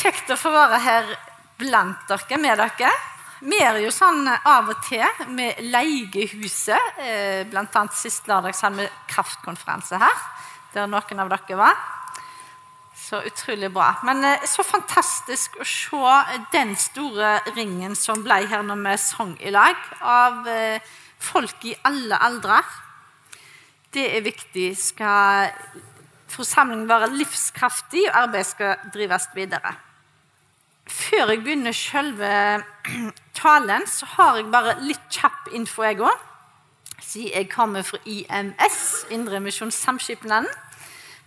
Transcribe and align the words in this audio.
Kjekt 0.00 0.30
å 0.32 0.36
få 0.38 0.48
være 0.48 0.76
her 0.80 1.08
blant 1.60 2.06
dere, 2.08 2.36
med 2.40 2.56
dere. 2.56 2.90
Vi 3.44 3.58
er 3.60 3.76
jo 3.82 3.90
sånn 3.92 4.24
av 4.32 4.70
og 4.72 4.78
til 4.86 5.04
med. 5.28 5.58
Eh, 5.60 7.42
blant 7.50 7.76
annet 7.76 7.98
sist 7.98 8.30
lørdag 8.30 8.56
hadde 8.56 8.78
vi 8.78 8.86
kraftkonferanse 9.10 10.00
her, 10.00 10.22
der 10.72 10.88
noen 10.88 11.20
av 11.20 11.28
dere 11.34 11.58
var. 11.60 11.82
Så 12.96 13.20
utrolig 13.28 13.68
bra. 13.74 13.90
Men 14.08 14.24
eh, 14.24 14.46
så 14.48 14.64
fantastisk 14.64 15.60
å 15.60 15.68
se 15.68 16.14
den 16.54 16.72
store 16.80 17.34
ringen 17.58 17.92
som 17.92 18.24
ble 18.24 18.40
her 18.48 18.64
når 18.64 18.80
vi 18.86 18.96
sang 19.04 19.36
i 19.36 19.52
lag, 19.52 19.76
av 20.00 20.48
eh, 20.48 20.80
folk 21.20 21.68
i 21.68 21.76
alle 21.84 22.16
aldre. 22.30 22.62
Det 23.92 24.08
er 24.16 24.24
viktig. 24.24 24.70
Skal 24.80 25.52
forsamlingen 26.32 26.88
være 26.88 27.12
livskraftig, 27.18 28.08
og 28.08 28.20
arbeidet 28.24 28.52
skal 28.54 28.90
drives 28.96 29.28
videre. 29.36 29.76
Før 30.90 31.30
jeg 31.30 31.42
begynner 31.44 31.74
selve 31.76 32.30
talen, 33.38 33.86
så 33.86 34.06
har 34.16 34.40
jeg 34.40 34.50
bare 34.50 34.74
litt 34.82 35.06
kjapp 35.12 35.52
info, 35.54 35.84
jeg 35.86 36.00
òg. 36.02 36.26
Siden 37.00 37.30
jeg 37.34 37.50
kommer 37.50 37.86
fra 37.86 37.98
IMS, 38.06 38.80
Indremisjonssamskipnaden, 39.14 40.50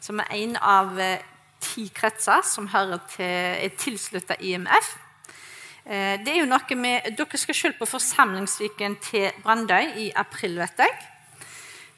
som 0.04 0.20
er 0.20 0.36
en 0.36 0.58
av 0.60 1.00
eh, 1.00 1.24
ti 1.64 1.88
kretser 1.96 2.44
som 2.46 2.68
til, 2.68 3.64
er 3.64 3.72
tilslutta 3.80 4.36
IMF. 4.40 4.94
Eh, 5.86 6.20
det 6.24 6.36
er 6.36 6.42
jo 6.42 6.52
noe 6.52 6.78
med, 6.80 7.10
Dere 7.18 7.40
skal 7.40 7.56
selv 7.56 7.80
på 7.80 7.88
forsamlingsviken 7.88 9.00
til 9.04 9.32
Brandøy 9.44 9.96
i 10.06 10.12
april, 10.16 10.60
vet 10.60 10.86
jeg. 10.86 10.94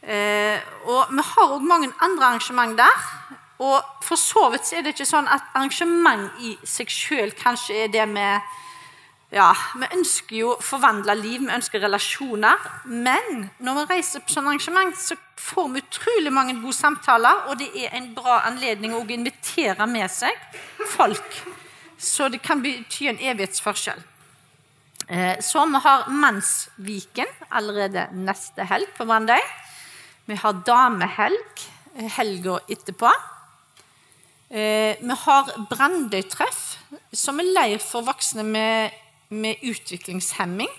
Eh, 0.05 0.61
og 0.85 1.09
vi 1.09 1.23
har 1.25 1.53
òg 1.57 1.65
mange 1.65 1.89
andre 2.05 2.29
arrangement 2.29 2.77
der. 2.77 3.05
Og 3.63 4.03
for 4.03 4.19
så 4.19 4.49
vidt 4.51 4.73
er 4.75 4.83
det 4.83 4.95
ikke 4.95 5.07
sånn 5.07 5.29
at 5.31 5.47
arrangement 5.55 6.41
i 6.43 6.55
seg 6.67 6.91
sjøl 6.91 7.31
kanskje 7.39 7.85
er 7.85 7.91
det 7.93 8.05
vi 8.11 8.29
ja, 9.35 9.49
Vi 9.75 9.87
ønsker 9.97 10.35
jo 10.37 10.51
forvandla 10.63 11.15
liv, 11.17 11.41
vi 11.41 11.51
ønsker 11.51 11.81
relasjoner. 11.83 12.61
Men 12.85 13.49
når 13.59 13.81
vi 13.81 13.85
reiser 13.95 14.23
på 14.23 14.31
sånn 14.31 14.47
arrangement, 14.47 14.95
så 14.95 15.17
får 15.41 15.69
vi 15.73 15.83
utrolig 15.83 16.31
mange 16.31 16.55
gode 16.61 16.77
samtaler. 16.77 17.41
Og 17.49 17.59
det 17.59 17.67
er 17.75 17.97
en 17.97 18.11
bra 18.15 18.41
anledning 18.47 18.95
å 18.95 19.03
invitere 19.03 19.87
med 19.91 20.11
seg 20.13 20.39
folk. 20.93 21.41
Så 21.97 22.29
det 22.31 22.43
kan 22.45 22.63
bety 22.63 23.09
en 23.09 23.19
evighetsforskjell. 23.19 23.99
Eh, 25.07 25.41
så 25.43 25.65
vi 25.69 25.83
har 25.83 26.07
Mannsviken 26.09 27.29
allerede 27.49 28.07
neste 28.13 28.65
helg 28.65 28.93
på 28.97 29.05
mandag. 29.09 29.43
Vi 30.25 30.37
har 30.41 30.63
damehelg 30.65 31.65
eh, 31.97 32.09
helga 32.17 32.59
etterpå. 32.69 33.11
Eh, 34.49 34.97
vi 35.01 35.15
har 35.25 35.51
Brandøytreff, 35.69 36.77
som 37.13 37.39
er 37.41 37.49
leir 37.49 37.81
for 37.81 38.05
voksne 38.05 38.43
med, 38.45 38.93
med 39.33 39.61
utviklingshemming. 39.65 40.69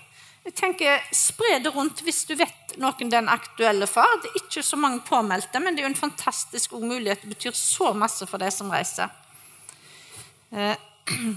Jeg 0.47 0.55
tenker, 0.55 1.03
Spre 1.11 1.57
det 1.59 1.73
rundt 1.75 2.05
hvis 2.07 2.23
du 2.29 2.37
vet 2.39 2.77
noen 2.79 3.11
den 3.11 3.27
aktuelle 3.33 3.89
for. 3.91 4.07
Det 4.23 4.31
er 4.31 4.45
ikke 4.45 4.63
så 4.63 4.79
mange 4.79 5.03
påmeldte, 5.07 5.59
men 5.59 5.75
det 5.75 5.83
er 5.83 5.89
jo 5.89 5.93
en 5.95 5.99
fantastisk 5.99 6.77
god 6.77 6.87
mulighet. 6.93 7.25
Det 7.25 7.33
betyr 7.35 7.57
så 7.59 7.91
masse 7.99 8.29
for 8.31 8.39
de 8.39 8.53
som 8.55 8.71
reiser. 8.71 9.11
Eh, 10.55 10.77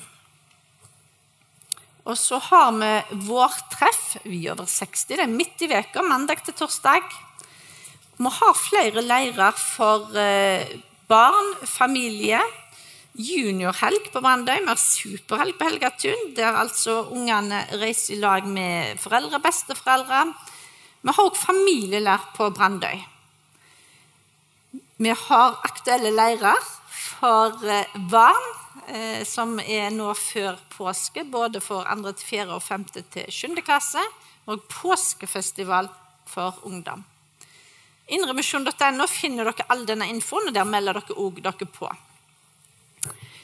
og 2.09 2.17
så 2.17 2.37
har 2.51 2.69
vi 2.77 2.91
vårtreff. 3.25 4.19
Vi 4.27 4.43
er 4.45 4.53
over 4.53 4.69
60. 4.69 5.07
Det 5.09 5.17
er 5.25 5.33
midt 5.33 5.65
i 5.65 5.71
veka, 5.73 6.05
mandag 6.05 6.45
til 6.45 6.53
torsdag. 6.61 7.09
Vi 8.19 8.35
har 8.37 8.61
flere 8.61 9.01
leirer 9.01 9.57
for 9.57 10.13
eh, 10.19 10.77
barn, 11.09 11.55
familie. 11.65 12.39
Juniorhelg 13.19 14.11
på 14.13 14.21
Brandøy. 14.21 14.59
Vi 14.61 14.69
har 14.69 14.79
superhelg 14.79 15.57
på 15.57 15.67
Helgatun, 15.67 16.29
der 16.37 16.59
altså 16.61 17.01
ungene 17.11 17.65
reiser 17.81 18.15
i 18.15 18.19
lag 18.21 18.45
med 18.47 19.01
foreldre, 19.01 19.41
besteforeldre. 19.43 20.27
Vi 21.01 21.15
har 21.15 21.23
også 21.25 21.47
familielær 21.49 22.29
på 22.37 22.49
Brandøy. 22.55 23.01
Vi 24.99 25.11
har 25.15 25.59
aktuelle 25.65 26.11
leirer 26.13 26.63
for 26.91 27.67
eh, 27.67 27.99
barn, 28.11 28.49
eh, 28.87 29.21
som 29.27 29.57
er 29.63 29.89
nå 29.95 30.13
før 30.13 30.59
påske, 30.75 31.25
både 31.25 31.63
for 31.63 31.87
2. 31.89 32.11
til 32.11 32.27
4. 32.35 32.49
og 32.53 32.63
5. 32.63 32.89
til 33.15 33.31
7. 33.31 33.55
klasse, 33.65 34.03
og 34.45 34.61
påskefestival 34.69 35.89
for 36.27 36.59
ungdom. 36.63 37.03
Indremisjon.no 38.09 39.07
finner 39.09 39.49
dere 39.49 39.65
all 39.69 39.85
denne 39.87 40.07
infoen, 40.09 40.49
og 40.49 40.55
der 40.55 40.67
melder 40.67 40.99
dere 40.99 41.17
òg 41.17 41.41
dere 41.45 41.67
på. 41.69 41.89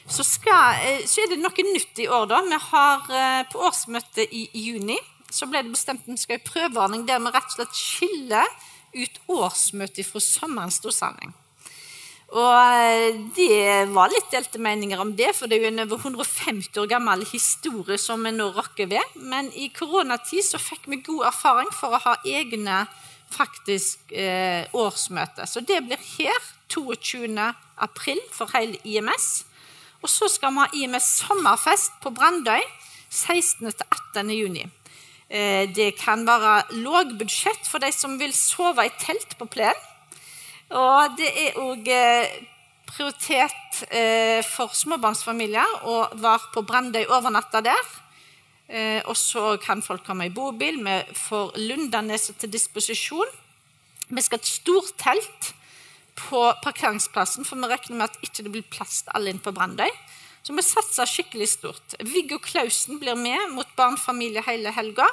Så, 0.07 0.23
skal, 0.23 0.81
eh, 0.85 1.05
så, 1.09 1.23
er 1.23 1.33
det 1.33 1.41
noe 1.41 1.65
nytt 1.65 1.99
i 2.01 2.07
år. 2.07 2.27
da. 2.29 2.41
Vi 2.45 2.59
har 2.69 3.07
eh, 3.09 3.45
På 3.51 3.65
årsmøtet 3.65 4.29
i 4.29 4.47
juni 4.53 4.97
så 5.35 5.49
ble 5.49 5.63
det 5.65 5.73
bestemt 5.73 6.05
at 6.05 6.11
vi 6.13 6.21
skal 6.21 6.37
ha 6.37 6.41
en 6.41 6.51
prøveordning 6.51 7.07
der 7.07 7.19
vi 7.19 7.31
rett 7.33 7.49
og 7.49 7.55
slett 7.57 7.75
skiller 7.75 8.51
ut 8.95 9.17
årsmøtet 9.27 10.07
fra 10.07 10.21
sommerens 10.23 10.77
storsamling. 10.79 11.33
Og 12.35 12.53
eh, 12.53 13.17
Det 13.35 13.89
var 13.93 14.13
litt 14.13 14.29
delte 14.31 14.61
meninger 14.61 15.01
om 15.01 15.15
det, 15.17 15.33
for 15.35 15.49
det 15.49 15.57
er 15.57 15.65
jo 15.65 15.73
en 15.73 15.83
over 15.87 16.05
150 16.05 16.79
år 16.81 16.89
gammel 16.93 17.25
historie 17.29 17.97
som 18.01 18.23
vi 18.23 18.33
nå 18.35 18.51
rokker 18.55 18.89
ved. 18.93 19.17
Men 19.17 19.49
i 19.57 19.71
koronatid 19.73 20.45
så 20.45 20.61
fikk 20.61 20.87
vi 20.91 21.03
god 21.05 21.31
erfaring 21.33 21.73
for 21.73 21.97
å 21.97 22.03
ha 22.05 22.15
egne 22.23 22.85
faktisk 23.35 24.11
eh, 24.11 24.65
årsmøte. 24.73 25.47
Så 25.47 25.61
det 25.61 25.81
blir 25.85 25.99
her 26.17 26.39
22. 26.71 27.27
april 27.77 28.21
for 28.33 28.49
hele 28.55 28.79
IMS. 28.83 29.45
Og 30.01 30.09
så 30.09 30.29
skal 30.29 30.53
vi 30.53 30.63
ha 30.63 30.67
IMS 30.73 31.11
sommerfest 31.25 31.99
på 32.03 32.13
Brandøy 32.15 32.61
16. 33.09 33.71
til 33.71 33.85
18. 34.15 34.33
juni. 34.35 34.65
Eh, 35.29 35.65
det 35.75 35.95
kan 35.97 36.25
være 36.27 36.63
lågbudsjett 36.85 37.67
for 37.67 37.81
de 37.81 37.91
som 37.91 38.19
vil 38.19 38.33
sove 38.33 38.85
i 38.85 38.93
telt 39.01 39.37
på 39.39 39.47
plen. 39.49 39.85
Og 40.75 41.17
det 41.17 41.31
er 41.47 41.57
òg 41.61 41.89
eh, 41.89 42.35
prioritet 42.89 43.83
eh, 43.89 44.41
for 44.45 44.73
småbarnsfamilier 44.73 45.85
å 45.89 45.97
være 46.13 46.53
på 46.53 46.65
Brandøy 46.65 47.05
overnatta 47.09 47.63
der. 47.65 47.93
Eh, 48.67 49.01
og 49.05 49.13
så 49.17 49.55
kan 49.61 49.83
folk 49.85 50.05
komme 50.07 50.27
i 50.29 50.33
bobil. 50.33 50.81
Vi 50.85 50.95
får 51.19 51.57
Lundaneset 51.61 52.39
til 52.41 52.53
disposisjon. 52.53 53.29
Vi 54.09 54.21
skal 54.21 54.39
ha 54.39 54.41
et 54.41 54.49
stort 54.49 54.95
telt 55.01 55.53
på 56.15 56.41
parkeringsplassen, 56.63 57.45
for 57.45 57.59
vi 57.59 57.69
regner 57.69 57.99
med 57.99 58.09
at 58.09 58.21
ikke 58.23 58.45
det 58.45 58.53
blir 58.53 58.69
plass 58.71 59.03
til 59.03 59.17
alle 59.17 59.33
inn 59.33 59.41
på 59.43 59.53
Brandøy. 59.55 59.91
Så 60.45 60.53
vi 60.53 60.61
satser 60.61 61.09
skikkelig 61.09 61.47
stort. 61.55 61.95
Viggo 62.05 62.37
Klausen 62.37 62.99
blir 63.01 63.17
med 63.17 63.55
mot 63.55 63.69
barnefamilie 63.77 64.43
hele 64.45 64.73
helga. 64.73 65.07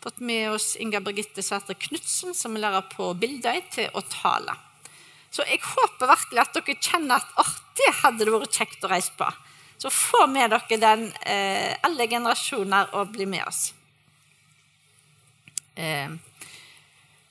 Fått 0.00 0.22
med 0.24 0.54
oss 0.54 0.72
Inga 0.80 1.02
Birgitte 1.04 1.44
Sætre 1.44 1.76
Knutsen, 1.76 2.32
som 2.34 2.56
er 2.56 2.64
lærer 2.64 2.86
på 2.88 3.12
Bildøy, 3.20 3.60
til 3.72 3.92
å 3.92 4.00
tale. 4.08 4.56
Så 5.30 5.44
jeg 5.46 5.60
håper 5.62 6.08
virkelig 6.10 6.42
at 6.42 6.56
dere 6.56 6.76
kjenner 6.80 7.20
at 7.20 7.36
oh, 7.38 7.52
hadde 8.00 8.24
det 8.24 8.32
vært 8.32 8.56
kjekt 8.56 8.84
å 8.84 8.90
reise 8.90 9.12
på. 9.18 9.28
Så 9.80 9.88
få 9.90 10.26
med 10.28 10.50
dere 10.52 10.76
den, 10.76 11.06
eh, 11.24 11.72
alle 11.82 12.06
generasjoner, 12.06 12.90
og 12.94 13.12
bli 13.14 13.24
med 13.24 13.46
oss. 13.46 13.72
Eh, 15.76 16.10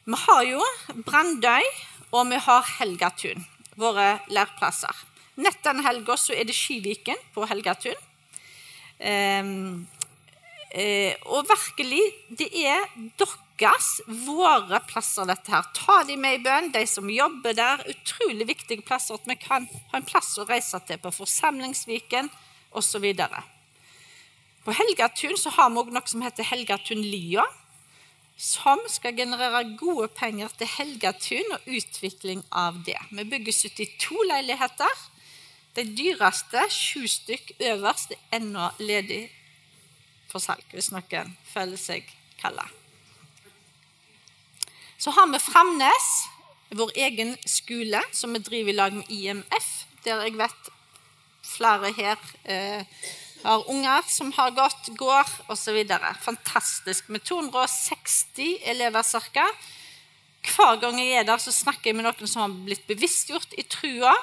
vi 0.06 0.18
har 0.18 0.44
jo 0.44 0.64
Brandøy, 1.06 1.62
og 2.12 2.26
vi 2.32 2.40
har 2.42 2.66
Helgatun, 2.80 3.46
våre 3.78 4.20
lærplasser. 4.34 5.06
Nett 5.38 5.62
denne 5.64 5.86
helga 5.86 6.18
er 6.34 6.44
det 6.50 6.56
Skiviken 6.58 7.22
på 7.36 7.46
Helgatun. 7.46 8.02
Eh, 9.00 9.46
eh, 10.72 11.14
og 11.26 11.46
virkelig, 11.54 12.02
det 12.30 12.50
er 12.66 12.81
deres, 13.59 13.90
våre 14.25 14.80
plasser, 14.90 15.28
dette 15.30 15.52
her. 15.52 15.68
Ta 15.75 16.02
de 16.08 16.16
med 16.20 16.40
i 16.40 16.44
bønn, 16.44 16.72
de 16.74 16.86
som 16.88 17.09
jobber 17.12 17.56
der. 17.58 17.84
Utrolig 17.92 18.47
viktige 18.50 18.86
plasser, 18.86 19.20
at 19.20 19.28
vi 19.30 19.38
kan 19.40 19.68
ha 19.92 20.00
en 20.00 20.08
plass 20.08 20.34
å 20.40 20.47
reise 20.50 20.80
til 20.88 21.02
på 21.02 21.12
Forsamlingsviken 21.16 22.31
osv. 22.72 23.08
På 24.66 24.75
Helgatun 24.75 25.38
så 25.39 25.54
har 25.56 25.72
vi 25.72 25.81
også 25.81 25.95
noe 25.95 26.13
som 26.13 26.24
heter 26.25 26.48
Helgatun 26.48 27.04
Lia, 27.04 27.45
som 28.39 28.80
skal 28.88 29.18
generere 29.18 29.66
gode 29.80 30.07
penger 30.16 30.51
til 30.56 30.72
Helgatun 30.78 31.56
og 31.57 31.68
utvikling 31.68 32.44
av 32.56 32.80
det. 32.88 33.00
Vi 33.12 33.28
bygger 33.28 33.56
72 33.56 34.24
leiligheter. 34.31 35.06
De 35.75 35.84
dyreste, 35.84 36.63
sju 36.72 37.04
stykk 37.07 37.54
øverst, 37.60 38.16
er 38.16 38.39
ennå 38.39 38.72
ledig 38.80 39.25
for 40.31 40.44
salg, 40.44 40.63
hvis 40.72 40.92
noen 40.95 41.36
føler 41.51 41.80
seg 41.80 42.07
kalla. 42.39 42.68
Så 45.00 45.12
har 45.16 45.28
vi 45.31 45.40
Framnes, 45.40 46.07
vår 46.75 46.92
egen 46.96 47.38
skole, 47.48 48.01
som 48.12 48.34
vi 48.36 48.42
driver 48.44 48.74
i 48.74 48.75
lag 48.75 48.94
med 48.94 49.07
IMF, 49.10 49.69
der 50.04 50.25
jeg 50.25 50.36
vet 50.38 50.69
flere 51.48 51.92
her 51.96 52.18
eh, 52.44 52.84
har 53.46 53.63
unger 53.72 54.04
som 54.12 54.34
har 54.36 54.51
gått, 54.57 54.92
går 55.00 55.31
osv. 55.48 55.80
Fantastisk. 56.19 57.07
Med 57.07 57.24
260 57.24 58.60
elever 58.74 59.07
ca. 59.31 59.48
Hver 60.50 60.81
gang 60.84 61.00
jeg 61.00 61.22
er 61.22 61.31
der, 61.31 61.40
så 61.40 61.56
snakker 61.56 61.92
jeg 61.94 61.96
med 61.96 62.07
noen 62.10 62.28
som 62.28 62.44
har 62.44 62.60
blitt 62.68 62.84
bevisstgjort 62.92 63.56
i 63.56 63.63
trua. 63.72 64.13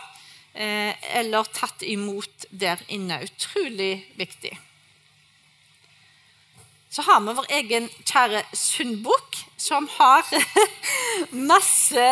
eh, 0.56 0.92
eller 1.16 1.44
tatt 1.52 1.82
imot 1.84 2.46
der 2.50 2.80
inne. 2.88 3.22
Utrolig 3.24 4.06
viktig. 4.16 4.52
Så 6.96 7.02
har 7.04 7.20
vi 7.20 7.32
vår 7.36 7.50
egen 7.52 7.86
kjære 8.08 8.40
Sundbukk, 8.56 9.36
som 9.60 9.84
har 9.98 10.24
masse 11.50 12.04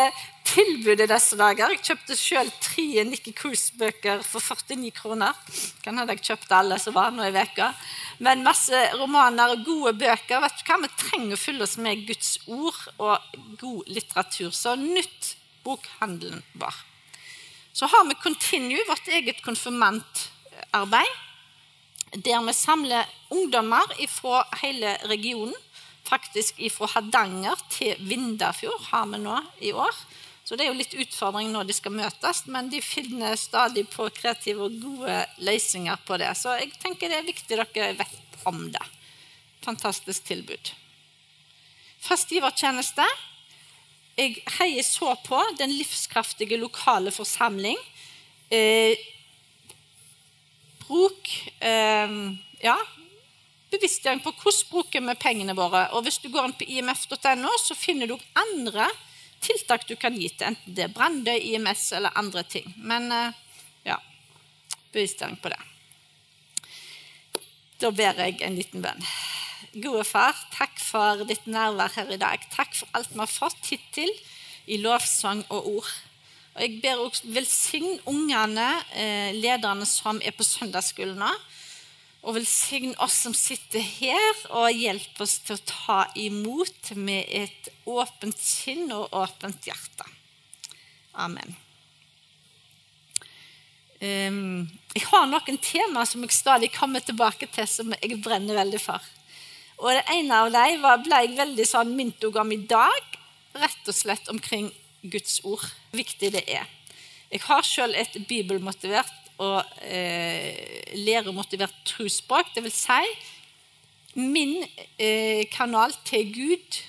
tilbud 0.45 1.01
i 1.01 1.07
disse 1.09 1.39
dager. 1.39 1.73
Jeg 1.73 1.81
kjøpte 1.87 2.17
selv 2.19 2.53
tre 2.61 3.01
Nikki 3.09 3.33
Cruise-bøker 3.33 4.21
for 4.21 4.45
49 4.45 4.91
kroner. 4.93 5.33
Kan 5.81 5.97
hende 5.97 6.13
jeg 6.13 6.27
kjøpte 6.27 6.59
alle 6.59 6.77
som 6.83 6.93
var 6.93 7.09
nå 7.15 7.25
i 7.25 7.33
veka. 7.33 7.71
Men 8.21 8.45
masse 8.45 8.83
romaner 8.99 9.55
og 9.55 9.65
gode 9.65 9.95
bøker. 10.03 10.45
Vet 10.45 10.61
du 10.61 10.69
hva? 10.69 10.77
Vi 10.85 10.93
trenger 11.01 11.33
å 11.33 11.43
fylle 11.47 11.65
oss 11.65 11.79
med 11.81 12.05
Guds 12.05 12.35
ord 12.45 12.77
og 12.99 13.41
god 13.57 13.89
litteratur. 13.89 14.53
Så 14.53 14.77
nytt 14.77 15.33
bokhandelen 15.65 16.45
var. 16.61 16.77
Så 17.73 17.89
har 17.89 18.05
vi 18.05 18.21
Continue, 18.21 18.85
vårt 18.85 19.09
eget 19.09 19.41
konfirmantarbeid. 19.41 21.21
Der 22.15 22.39
vi 22.45 22.53
samler 22.53 23.07
ungdommer 23.29 23.91
fra 24.07 24.45
hele 24.61 24.97
regionen. 25.09 25.55
Faktisk 26.05 26.61
fra 26.71 26.87
Hardanger 26.93 27.59
til 27.73 27.95
Vindafjord 27.99 28.81
har 28.91 29.05
vi 29.09 29.19
nå 29.19 29.39
i 29.59 29.71
år. 29.73 29.95
Så 30.45 30.55
det 30.55 30.67
er 30.67 30.69
jo 30.69 30.77
litt 30.77 30.93
utfordring 30.93 31.49
når 31.49 31.65
de 31.65 31.73
skal 31.73 31.95
møtes, 31.95 32.43
men 32.53 32.69
de 32.69 32.79
finner 32.85 33.33
stadig 33.39 33.87
på 33.89 34.05
kreative 34.13 34.67
og 34.67 34.75
gode 34.77 35.17
løsninger 35.41 36.03
på 36.05 36.19
det. 36.21 36.29
Så 36.37 36.53
jeg 36.59 36.69
tenker 36.83 37.09
det 37.09 37.17
er 37.17 37.25
viktig 37.25 37.57
dere 37.57 37.95
vet 37.97 38.37
om 38.45 38.67
det. 38.71 38.83
Fantastisk 39.65 40.27
tilbud. 40.29 40.69
Fastgivertjeneste. 42.05 43.07
Jeg 44.15 44.37
heier 44.59 44.85
så 44.85 45.15
på 45.25 45.41
den 45.57 45.73
livskraftige 45.73 46.61
lokale 46.61 47.11
forsamling. 47.11 47.81
Eh, 48.53 48.93
bruk 50.87 51.31
eh, 51.59 52.15
ja, 52.63 52.75
bevisstgjøring 53.73 54.23
på 54.23 54.33
hvordan 54.39 54.71
bruker 54.71 55.05
vi 55.09 55.17
pengene 55.21 55.57
våre. 55.57 55.87
Og 55.93 56.05
Hvis 56.05 56.21
du 56.23 56.29
går 56.33 56.49
inn 56.49 56.57
på 56.59 56.69
imf.no, 56.79 57.53
så 57.61 57.77
finner 57.77 58.09
du 58.09 58.17
andre 58.37 58.89
tiltak 59.45 59.85
du 59.87 59.95
kan 59.99 60.15
gi 60.17 60.29
til 60.31 60.49
enten 60.51 60.75
det 60.75 60.87
er 60.87 60.93
Brandøy, 60.93 61.37
IMS 61.37 61.91
eller 61.97 62.15
andre 62.17 62.43
ting. 62.47 62.67
Men 62.77 63.11
eh, 63.13 63.31
ja, 63.91 63.99
bevisstgjøring 64.93 65.39
på 65.41 65.53
det. 65.53 65.61
Da 67.81 67.91
ber 67.91 68.21
jeg 68.23 68.39
en 68.45 68.55
liten 68.55 68.83
bønn. 68.85 69.03
Gode 69.83 70.05
far, 70.07 70.37
takk 70.55 70.77
for 70.79 71.25
ditt 71.27 71.47
nærvær 71.51 71.91
her 71.97 72.13
i 72.15 72.19
dag. 72.21 72.43
Takk 72.53 72.71
for 72.77 72.87
alt 72.95 73.11
vi 73.11 73.19
har 73.19 73.31
fått 73.31 73.71
hittil 73.73 74.11
i 74.71 74.79
lovsang 74.79 75.43
og 75.51 75.67
ord. 75.73 75.89
Og 76.55 76.61
Jeg 76.63 76.79
ber 76.79 77.01
også 77.03 77.27
velsign 77.35 77.97
ungene, 78.07 78.67
eh, 78.95 79.35
lederne 79.35 79.85
som 79.85 80.21
er 80.23 80.31
på 80.31 80.45
søndagsskolen 80.47 81.19
nå. 81.19 81.31
Og 82.23 82.37
velsign 82.37 82.95
oss 83.03 83.17
som 83.25 83.33
sitter 83.35 83.83
her, 83.83 84.39
og 84.49 84.71
hjelp 84.71 85.19
oss 85.19 85.37
til 85.43 85.57
å 85.57 85.65
ta 85.67 85.97
imot 86.15 86.95
med 86.95 87.27
et 87.27 87.67
åpent 87.85 88.39
sinn 88.39 88.87
og 88.95 89.11
åpent 89.11 89.67
hjerte. 89.67 90.07
Amen. 91.13 91.57
Um, 94.01 94.67
jeg 94.95 95.05
har 95.07 95.27
noen 95.27 95.59
tema 95.63 96.03
som 96.07 96.23
jeg 96.23 96.35
stadig 96.35 96.71
kommer 96.75 97.03
tilbake 97.03 97.47
til, 97.51 97.67
som 97.67 97.93
jeg 97.99 98.21
brenner 98.23 98.55
veldig 98.55 98.81
for. 98.81 99.03
Og 99.83 99.91
Det 99.91 100.03
ene 100.15 100.39
av 100.39 100.51
dem 100.55 100.81
ble 101.03 101.21
jeg 101.21 101.37
veldig 101.37 101.67
sånn 101.67 101.95
minnet 101.95 102.23
om 102.31 102.51
i 102.51 102.63
dag, 102.63 103.15
rett 103.55 103.91
og 103.91 103.95
slett 103.95 104.31
omkring 104.31 104.71
Guds 105.11 105.39
ord. 105.43 105.63
Hvor 105.89 106.01
viktig 106.01 106.31
det 106.33 106.43
er. 106.47 106.65
Jeg 107.31 107.41
har 107.45 107.63
selv 107.65 107.95
et 107.97 108.17
bibelmotivert 108.27 109.13
og 109.43 109.63
eh, 109.83 110.55
læremotivert 110.95 111.75
trosspråk. 111.85 112.53
Det 112.55 112.63
vil 112.63 112.73
si 112.73 113.01
min 114.15 114.61
eh, 114.97 115.43
kanal 115.51 115.91
til 116.07 116.29
Gud 116.31 116.81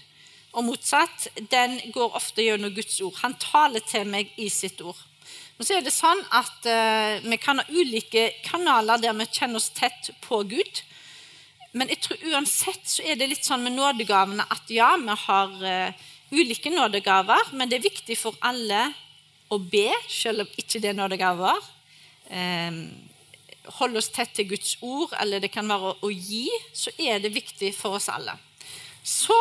og 0.57 0.65
motsatt, 0.69 1.27
den 1.51 1.81
går 1.93 2.15
ofte 2.17 2.45
gjennom 2.47 2.73
Guds 2.75 3.01
ord. 3.05 3.19
Han 3.25 3.35
taler 3.43 3.83
til 3.85 4.07
meg 4.09 4.31
i 4.41 4.49
sitt 4.53 4.81
ord. 4.81 4.99
Men 5.57 5.69
så 5.69 5.77
er 5.77 5.85
det 5.85 5.93
sånn 5.95 6.21
at 6.37 6.69
eh, 6.69 7.25
Vi 7.25 7.39
kan 7.41 7.61
ha 7.61 7.65
ulike 7.73 8.29
kanaler 8.45 9.01
der 9.01 9.17
vi 9.17 9.27
kjenner 9.33 9.61
oss 9.61 9.73
tett 9.77 10.13
på 10.25 10.43
Gud. 10.49 10.83
Men 11.77 11.91
jeg 11.93 12.01
tror 12.05 12.29
uansett 12.33 12.89
så 12.89 13.05
er 13.05 13.19
det 13.21 13.31
litt 13.33 13.45
sånn 13.45 13.65
med 13.65 13.77
nådegavene 13.77 14.47
at 14.49 14.71
ja, 14.73 14.95
vi 14.97 15.17
har 15.27 15.51
uh, 15.61 16.07
ulike 16.33 16.71
nådegaver, 16.73 17.53
men 17.55 17.71
det 17.71 17.79
er 17.79 17.89
viktig 17.89 18.17
for 18.19 18.37
alle 18.45 18.89
å 19.53 19.59
be, 19.63 19.89
selv 20.11 20.43
om 20.43 20.59
ikke 20.59 20.81
det 20.83 20.91
er 20.91 20.99
nådegaver 20.99 21.61
eh, 22.31 22.81
holde 23.79 24.01
oss 24.01 24.11
tett 24.15 24.35
til 24.37 24.49
Guds 24.51 24.77
ord, 24.85 25.15
eller 25.21 25.43
det 25.43 25.51
kan 25.55 25.69
være 25.69 25.95
å 26.05 26.11
gi, 26.11 26.47
så 26.75 26.93
er 26.99 27.21
det 27.23 27.35
viktig 27.35 27.73
for 27.77 27.99
oss 27.99 28.09
alle. 28.13 28.37
Så 29.07 29.37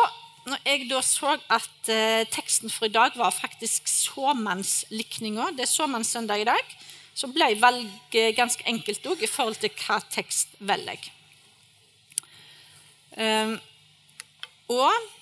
når 0.46 0.62
jeg 0.66 0.86
da 0.90 1.00
så 1.02 1.34
at 1.50 1.90
eh, 1.90 2.22
teksten 2.30 2.70
for 2.70 2.86
i 2.86 2.94
dag 2.94 3.16
var 3.18 3.34
faktisk 3.34 3.88
såmannslikninga, 3.90 5.50
det 5.56 5.66
er 5.66 5.72
såmannssøndag 5.72 6.42
i 6.42 6.48
dag, 6.48 6.76
så 7.16 7.30
ble 7.32 7.54
valget 7.58 8.36
ganske 8.36 8.66
enkelt 8.68 9.06
òg 9.08 9.24
i 9.24 9.30
forhold 9.30 9.58
til 9.62 9.72
hva 9.80 9.98
tekst 10.12 10.54
velger 10.58 10.98
jeg. 10.98 11.12
Eh, 13.16 13.56
og 14.70 15.15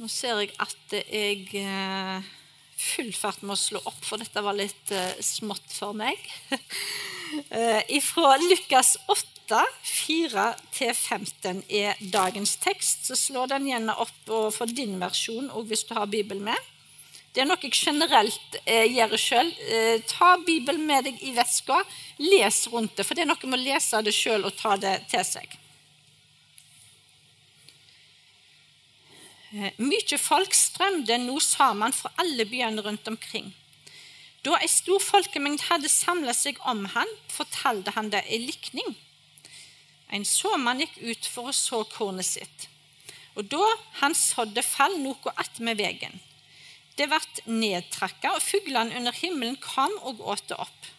nå 0.00 0.08
ser 0.10 0.40
jeg 0.42 0.54
at 0.62 0.96
jeg 0.98 1.48
eh, 1.60 2.32
full 2.84 3.12
fart 3.14 3.42
med 3.42 3.54
å 3.54 3.60
slå 3.60 3.82
opp, 3.86 4.02
for 4.04 4.20
dette 4.20 4.42
var 4.44 4.56
litt 4.58 4.90
uh, 4.92 5.14
smått 5.22 5.70
for 5.72 5.94
meg. 5.96 6.18
Ifra 7.94 8.34
Fra 8.34 8.34
Lukas 8.42 8.96
8, 9.10 9.62
4-15 9.86 11.62
er 11.68 11.98
dagens 12.12 12.56
tekst. 12.62 13.06
Så 13.08 13.16
slå 13.18 13.46
den 13.50 13.66
gjerne 13.70 13.96
opp 14.04 14.30
for 14.54 14.66
din 14.70 14.98
versjon 15.00 15.50
og 15.50 15.66
hvis 15.70 15.86
du 15.88 15.94
har 15.96 16.10
Bibelen 16.10 16.44
med. 16.46 16.70
Det 17.34 17.42
er 17.42 17.48
noe 17.50 17.58
jeg 17.58 17.74
generelt 17.74 18.56
eh, 18.62 18.86
gjør 18.94 19.16
sjøl. 19.18 19.48
Eh, 19.66 19.96
ta 20.06 20.36
Bibelen 20.46 20.84
med 20.86 21.08
deg 21.08 21.18
i 21.26 21.32
veska, 21.34 21.80
les 22.22 22.60
rundt 22.70 22.94
det. 22.94 23.06
For 23.06 23.18
det 23.18 23.24
er 23.24 23.30
noe 23.32 23.50
med 23.50 23.58
å 23.58 23.64
lese 23.64 24.02
det 24.06 24.14
sjøl 24.14 24.46
og 24.46 24.54
ta 24.54 24.76
det 24.78 25.00
til 25.10 25.24
seg. 25.26 25.56
Eh, 29.54 29.70
mye 29.78 30.16
folk 30.18 30.54
strømde 30.56 31.14
nå 31.22 31.36
sammen 31.38 31.94
fra 31.94 32.10
alle 32.18 32.42
byene 32.50 32.82
rundt 32.82 33.06
omkring. 33.06 33.52
Da 34.42 34.56
ei 34.58 34.68
stor 34.68 34.98
folkemengd 34.98 35.62
hadde 35.68 35.90
samla 35.92 36.34
seg 36.34 36.58
om 36.70 36.82
han, 36.90 37.10
fortalte 37.30 37.94
han 37.94 38.10
det 38.10 38.24
i 38.34 38.40
likning. 38.42 38.96
En 40.10 40.26
såmann 40.26 40.82
gikk 40.82 40.98
ut 41.06 41.28
for 41.30 41.52
å 41.52 41.54
så 41.54 41.84
kornet 41.92 42.26
sitt. 42.26 42.66
Og 43.38 43.46
da 43.50 43.62
han 44.00 44.18
sådde, 44.18 44.62
fall 44.66 44.98
noe 45.02 45.36
attmed 45.38 45.78
vegen. 45.78 46.18
Det 46.98 47.06
ble 47.10 47.22
nedtrakka, 47.46 48.34
og 48.34 48.42
fuglene 48.42 48.98
under 48.98 49.14
himmelen 49.14 49.56
kom 49.62 49.94
og 50.02 50.22
åt 50.34 50.48
det 50.50 50.58
opp. 50.66 50.90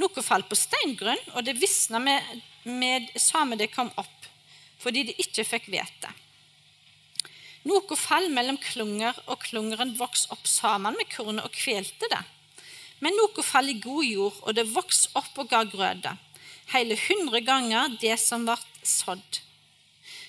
Noe 0.00 0.24
falt 0.24 0.48
på 0.48 0.56
steingrunn, 0.56 1.20
og 1.36 1.44
det 1.44 1.58
visna 1.60 2.00
med, 2.00 2.42
med 2.64 3.12
samme 3.20 3.60
det 3.60 3.74
kom 3.76 3.92
opp, 4.00 4.28
fordi 4.80 5.04
de 5.10 5.20
ikke 5.20 5.44
fikk 5.44 5.68
vite. 5.72 6.16
Noe 7.68 7.96
fall 7.98 8.26
mellom 8.34 8.58
klunger, 8.58 9.14
og 9.30 9.44
klungeren 9.46 9.94
vokste 9.98 10.32
opp 10.34 10.48
sammen 10.50 10.96
med 10.98 11.10
kornet 11.12 11.46
og 11.46 11.54
kvelte 11.54 12.08
det. 12.10 12.22
Men 13.02 13.14
noe 13.18 13.44
fall 13.46 13.70
i 13.70 13.78
god 13.82 14.06
jord, 14.06 14.40
og 14.42 14.56
det 14.58 14.66
vokste 14.70 15.12
opp 15.18 15.38
og 15.38 15.50
ga 15.50 15.62
grøde, 15.70 16.16
hele 16.74 16.98
hundre 17.08 17.42
ganger 17.46 17.96
det 18.02 18.18
som 18.22 18.46
ble 18.46 18.58
sådd. 18.86 19.42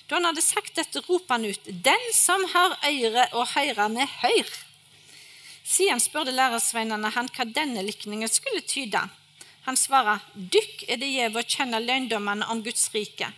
Da 0.06 0.18
han 0.18 0.28
hadde 0.28 0.44
sagt 0.44 0.76
dette, 0.76 1.02
ropte 1.06 1.32
han 1.32 1.46
ut, 1.48 1.68
Den 1.86 2.06
som 2.12 2.44
har 2.52 2.76
øyre 2.86 3.28
å 3.32 3.46
høre 3.54 3.88
med, 3.88 4.10
hør! 4.20 4.50
Siden 5.64 6.02
spurte 6.02 6.34
lærersveinene 6.34 7.10
han 7.14 7.30
hva 7.32 7.46
denne 7.48 7.82
likningen 7.86 8.28
skulle 8.28 8.60
tyde. 8.68 9.00
Han 9.64 9.78
svarer, 9.80 10.20
Dykk 10.34 10.84
er 10.92 11.00
det 11.00 11.08
gjeve 11.08 11.40
å 11.40 11.48
kjenne 11.48 11.80
løgndommene 11.80 12.50
om 12.52 12.60
Guds 12.62 12.90
rike. 12.92 13.30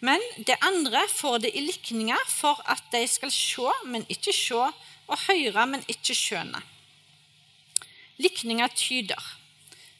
Men 0.00 0.22
det 0.46 0.56
andre 0.62 1.02
får 1.10 1.38
det 1.42 1.52
i 1.58 1.64
likninger 1.66 2.30
for 2.30 2.60
at 2.70 2.82
de 2.92 3.02
skal 3.10 3.32
se, 3.34 3.70
men 3.86 4.06
ikke 4.08 4.34
se, 4.34 4.68
og 5.08 5.24
høre, 5.26 5.66
men 5.66 5.82
ikke 5.88 6.14
skjønne. 6.14 6.60
Likninger 8.18 8.70
tyder. 8.76 9.24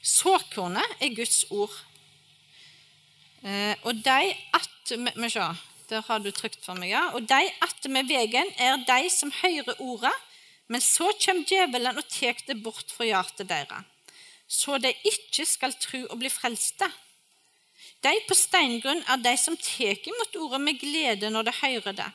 Såkornet 0.01 0.99
er 1.01 1.15
Guds 1.15 1.43
ord. 1.51 1.73
Eh, 3.43 3.75
og 3.83 3.99
de 4.03 4.33
at 4.55 4.91
vi, 4.91 5.29
se, 5.31 5.47
der 5.89 6.03
har 6.07 6.19
du 6.19 6.31
trykt 6.31 6.63
for 6.63 6.77
meg, 6.79 6.91
ja. 6.93 7.05
Og 7.15 7.27
de 7.27 7.51
attmed 7.63 8.07
vegen 8.11 8.51
er 8.59 8.79
de 8.87 9.11
som 9.11 9.31
hører 9.41 9.79
ordet, 9.79 10.15
men 10.69 10.83
så 10.83 11.09
kommer 11.23 11.47
djevelen 11.49 11.97
og 11.97 12.07
tar 12.11 12.37
det 12.47 12.59
bort 12.63 12.91
fra 12.93 13.07
hjertet 13.07 13.49
deres, 13.49 13.87
så 14.49 14.77
de 14.81 14.91
ikke 15.05 15.45
skal 15.45 15.73
tro 15.81 16.03
og 16.09 16.19
bli 16.21 16.29
frelste. 16.29 16.87
De 18.05 18.11
på 18.27 18.35
steingrunn 18.37 19.01
er 19.11 19.19
de 19.23 19.35
som 19.39 19.57
tar 19.59 19.99
imot 20.07 20.35
ordet 20.39 20.61
med 20.63 20.79
glede 20.79 21.31
når 21.33 21.49
de 21.49 21.55
hører 21.59 21.95
det. 21.97 22.09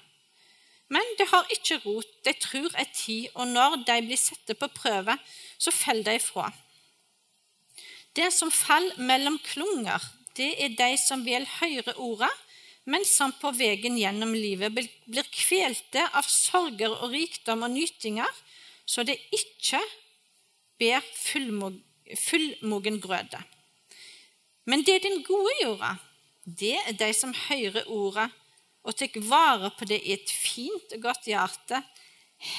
Men 0.93 1.17
de 1.19 1.27
har 1.29 1.49
ikke 1.53 1.81
rot, 1.85 2.11
de 2.25 2.33
tror 2.41 2.71
ei 2.79 2.87
tid, 2.93 3.27
og 3.35 3.49
når 3.49 3.81
de 3.89 3.97
blir 4.07 4.21
satt 4.21 4.53
på 4.61 4.69
prøve, 4.77 5.17
så 5.59 5.73
faller 5.73 6.05
de 6.09 6.17
ifra. 6.21 6.51
Det 8.15 8.31
som 8.33 8.53
faller 8.53 9.01
mellom 9.01 9.39
klunger, 9.43 10.01
det 10.37 10.53
er 10.63 10.77
de 10.79 10.91
som 11.01 11.25
vil 11.27 11.47
høre 11.59 11.97
ordet, 11.97 12.31
men 12.85 13.05
som 13.09 13.33
på 13.41 13.51
veien 13.57 13.97
gjennom 13.97 14.35
livet 14.37 14.75
blir 14.75 15.31
kvelte 15.33 16.05
av 16.13 16.27
sorger 16.29 16.93
og 16.93 17.15
rikdom 17.15 17.65
og 17.65 17.73
nytinger, 17.73 18.29
så 18.85 19.03
det 19.09 19.17
ikke 19.33 19.81
ber 20.79 21.01
fullmogen 21.17 23.01
grøde. 23.01 23.41
Men 24.65 24.85
det 24.85 25.03
den 25.05 25.23
gode 25.27 25.53
jorda, 25.63 25.97
det 26.45 26.77
er 26.87 26.97
de 26.99 27.13
som 27.17 27.35
hører 27.49 27.89
ordet 27.89 28.31
og 28.85 28.97
tar 28.97 29.21
vare 29.29 29.71
på 29.79 29.85
det 29.89 30.01
i 30.05 30.13
et 30.17 30.31
fint 30.31 30.93
og 30.97 31.03
godt 31.07 31.29
hjerte, 31.29 31.81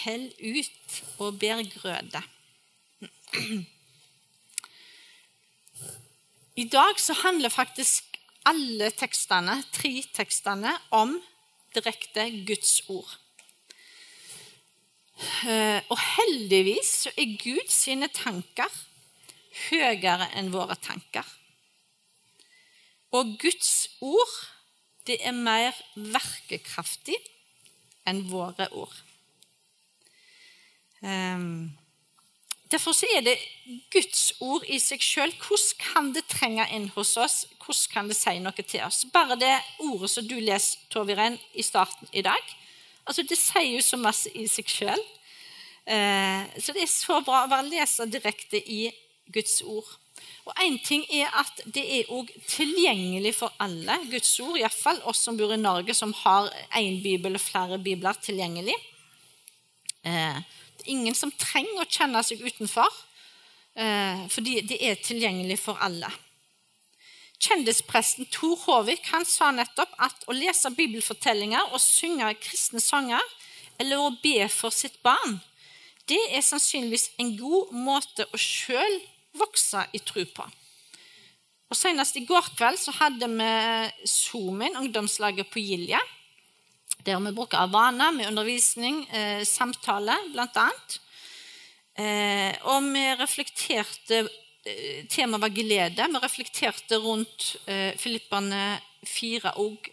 hell 0.03 0.25
ut 0.41 1.01
og 1.21 1.38
ber 1.39 1.62
grøde. 1.69 2.21
I 6.55 6.63
dag 6.71 7.00
så 7.01 7.13
handler 7.19 7.50
faktisk 7.53 8.17
alle 8.45 8.89
tekstene, 8.95 9.63
tre 9.74 10.03
tekstene, 10.15 10.71
om 10.91 11.17
direkte 11.75 12.29
Guds 12.47 12.81
ord. 12.88 13.17
Eh, 15.47 15.81
og 15.89 15.97
heldigvis 16.00 16.91
så 17.05 17.12
er 17.17 17.38
Guds 17.41 17.74
sine 17.85 18.07
tanker 18.12 18.71
høyere 19.69 20.29
enn 20.35 20.51
våre 20.53 20.75
tanker. 20.79 21.25
Og 23.15 23.38
Guds 23.39 23.88
ord 24.03 24.36
det 25.07 25.19
er 25.22 25.36
mer 25.38 25.75
verkekraftig 25.95 27.17
enn 28.10 28.24
våre 28.29 28.67
ord. 28.74 28.93
Um, 31.05 31.75
derfor 32.72 32.98
er 33.13 33.22
det 33.25 33.36
Guds 33.93 34.34
ord 34.41 34.65
i 34.65 34.79
seg 34.81 35.03
sjøl. 35.05 35.34
Hvordan 35.38 35.81
kan 35.81 36.12
det 36.15 36.25
trenge 36.31 36.65
inn 36.74 36.89
hos 36.95 37.13
oss? 37.22 37.43
Hvordan 37.62 37.91
kan 37.93 38.10
det 38.10 38.17
si 38.17 38.38
noe 38.41 38.65
til 38.65 38.81
oss? 38.86 39.03
Bare 39.13 39.38
det 39.38 39.53
ordet 39.86 40.10
som 40.12 40.25
du 40.27 40.38
leser, 40.39 40.81
Torviren, 40.89 41.38
i 41.53 41.65
starten 41.65 42.10
i 42.12 42.25
dag, 42.25 42.55
altså 43.05 43.25
det 43.29 43.38
sier 43.38 43.75
jo 43.75 43.86
så 43.86 44.01
masse 44.01 44.34
i 44.34 44.48
seg 44.50 44.69
sjøl. 44.72 45.05
Uh, 45.86 45.93
eh, 45.93 46.57
så 46.57 46.74
det 46.74 46.88
er 46.88 46.89
så 46.89 47.19
bra 47.22 47.43
å 47.45 47.51
bare 47.51 47.69
lese 47.69 48.10
direkte 48.10 48.57
i 48.57 48.88
Guds 49.29 49.62
ord. 49.62 49.86
Og 50.45 50.53
Én 50.62 50.77
ting 50.86 51.05
er 51.10 51.31
at 51.34 51.62
det 51.65 51.84
er 51.84 52.12
òg 52.13 52.29
tilgjengelig 52.48 53.34
for 53.39 53.53
alle, 53.60 53.98
Guds 54.12 54.29
ord, 54.43 54.60
iallfall 54.60 55.01
oss 55.10 55.24
som 55.25 55.38
bor 55.38 55.53
i 55.53 55.57
Norge, 55.57 55.95
som 55.98 56.13
har 56.22 56.51
én 56.77 57.01
bibel 57.03 57.34
og 57.34 57.41
flere 57.41 57.79
bibler 57.81 58.17
tilgjengelig. 58.22 58.75
Eh, 60.05 60.38
det 60.77 60.86
er 60.86 60.93
ingen 60.93 61.17
som 61.17 61.34
trenger 61.34 61.81
å 61.81 61.89
kjenne 61.89 62.22
seg 62.24 62.43
utenfor, 62.45 62.93
eh, 63.75 64.27
fordi 64.29 64.62
det 64.69 64.77
er 64.86 65.01
tilgjengelig 65.01 65.57
for 65.63 65.81
alle. 65.81 66.12
Kjendispresten 67.41 68.29
Tor 68.31 68.55
Håvik 68.63 69.10
han 69.12 69.25
sa 69.25 69.50
nettopp 69.51 69.98
at 70.00 70.24
å 70.29 70.38
lese 70.38 70.72
bibelfortellinger 70.77 71.74
og 71.74 71.81
synge 71.81 72.29
kristne 72.39 72.79
sanger, 72.79 73.22
eller 73.79 73.98
å 74.00 74.13
be 74.22 74.48
for 74.48 74.72
sitt 74.72 75.01
barn, 75.03 75.41
det 76.07 76.22
er 76.38 76.45
sannsynligvis 76.45 77.10
en 77.19 77.34
god 77.38 77.74
måte 77.74 78.27
å 78.29 78.39
sjøl 78.39 79.01
vokse 79.38 79.86
i 79.94 80.01
tro 80.04 80.24
på. 80.36 80.46
Og 81.70 81.77
Senest 81.77 82.18
i 82.20 82.25
går 82.27 82.51
kveld 82.58 82.77
så 82.80 82.94
hadde 83.00 83.27
vi 83.32 83.50
Zoom-in, 84.08 84.77
ungdomslaget 84.77 85.50
på 85.51 85.63
Gilje. 85.63 86.00
Der 87.06 87.20
vi 87.22 87.34
bruker 87.38 87.58
Avana 87.62 88.12
med 88.12 88.27
undervisning, 88.27 89.04
eh, 89.13 89.44
samtale 89.46 90.15
bl.a. 90.34 90.70
Eh, 91.96 92.54
og 92.68 92.88
vi 92.92 93.04
reflekterte 93.20 94.24
eh, 94.65 95.06
Temaet 95.10 95.42
var 95.42 95.54
glede. 95.54 96.08
Vi 96.12 96.22
reflekterte 96.24 96.98
rundt 97.01 97.56
eh, 97.68 97.94
Filippane 97.98 98.80
4 99.06 99.54
og 99.62 99.89